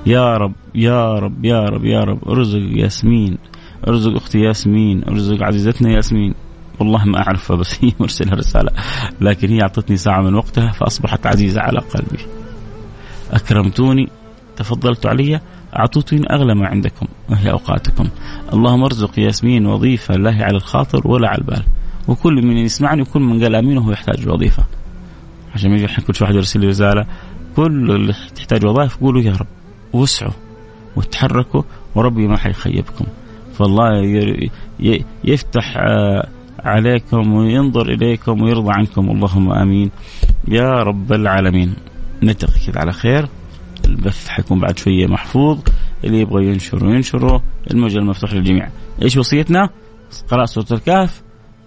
[0.07, 2.29] يا رب يا رب يا رب يا رب.
[2.29, 3.39] ارزق ياسمين
[3.89, 6.35] ارزق أختي ياسمين ارزق عزيزتنا ياسمين.
[6.81, 8.71] والله ما أعرفها بس هي مرسلها رسالة.
[9.21, 12.44] لكن هي أعطتني ساعة من وقتها فأصبحت عزيزة على قلبي.
[13.35, 14.09] أكرمتوني
[14.57, 15.41] تفضلت علي
[15.79, 18.09] اعطيتوني أغلى ما عندكم وهي أوقاتكم.
[18.53, 21.63] اللهم ارزق ياسمين وظيفة لا هي على الخاطر ولا على البال.
[22.09, 24.65] وكل من يسمعني وكل من قال آمين وهو يحتاج وظيفة.
[25.55, 27.07] عشان يجي الحين كل واحد يرسل لي رسالة
[27.57, 29.47] كل اللي تحتاج وظائف قولوا يا رب
[29.93, 30.33] وسعوا
[30.97, 31.63] وتحركوا
[31.95, 33.05] وربي ما حيخيبكم.
[33.59, 33.89] فالله
[35.25, 36.29] يفتح آه،
[36.65, 39.11] عليكم وينظر إليكم ويرضى عنكم.
[39.11, 39.91] اللهم آمين.
[40.49, 41.75] يا رب العالمين.
[42.25, 43.29] نلتقي كذا على خير.
[43.85, 45.59] البث حيكون بعد شوية محفوظ.
[46.05, 47.43] اللي يبغى ينشر ينشره.
[47.71, 48.69] المجال مفتوح للجميع.
[49.03, 49.69] إيش وصيتنا؟
[50.31, 51.23] قراءة سورة الكهف.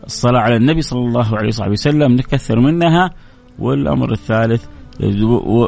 [0.05, 2.11] الصلاة على النبي صلى الله عليه وصحبه وسلم.
[2.11, 3.11] نكثر منها.
[3.59, 4.65] والأمر الثالث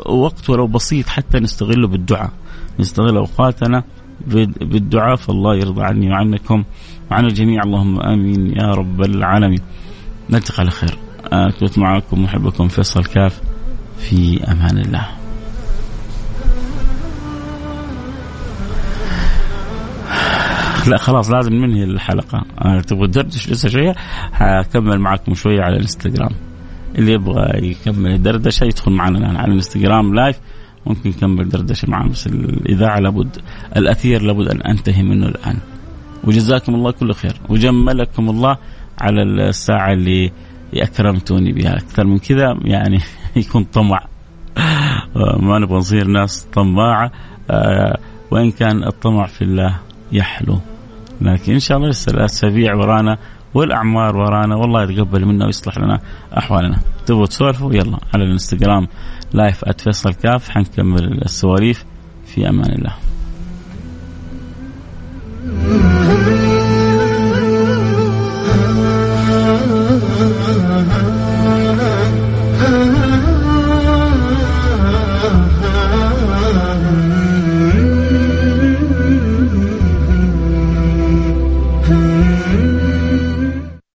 [0.06, 2.32] وقت ولو بسيط حتى نستغله بالدعاء.
[2.80, 3.84] نستغل أوقاتنا
[4.62, 5.16] بالدعاء.
[5.16, 6.64] فالله يرضى عني وعنكم.
[7.12, 7.64] وعن الجميع.
[7.64, 9.60] اللهم آمين يا رب العالمين.
[10.30, 10.98] نلتقي على خير.
[11.60, 13.42] كنت معكم محبكم فيصل كاف
[14.00, 15.08] في أمان الله.
[20.88, 22.46] لا خلاص لازم ننهي الحلقة.
[22.62, 23.96] آه، تبغى تدردش لسه شوية؟
[24.34, 26.32] هكمل معكم شوية على الإنستغرام.
[26.98, 30.40] اللي يبغى يكمل الدردشه يدخل معنا الآن على الإنستغرام لايف
[30.86, 33.38] ممكن نكمل دردشة معنا بس الإذاعة لابد
[33.76, 35.58] الأثير لابد أن أنتهي منه الآن.
[36.24, 37.34] وجزاكم الله كل خير.
[37.50, 38.58] وجملكم الله
[39.02, 40.32] على الساعة اللي
[40.74, 41.78] أكرمتوني بها.
[41.78, 43.00] أكثر من كذا يعني
[43.36, 44.06] يكون طمع.
[44.58, 47.12] آه، ما نبغى نصير ناس طماعة.
[47.52, 47.98] آه،
[48.32, 49.80] وإن كان الطمع في الله
[50.12, 50.60] يحلو.
[51.22, 53.18] لكن إن شاء الله لسه الأسابيع ورانا
[53.54, 56.00] والأعمار ورانا والله يتقبل منا ويصلح لنا
[56.38, 56.80] أحوالنا.
[57.06, 58.88] تبغوا تسولفوا؟ يلا على الإنستغرام
[59.34, 60.50] لايف @فيصل كاف.
[60.50, 61.86] حنكمل السواليف.
[62.26, 62.94] في أمان الله.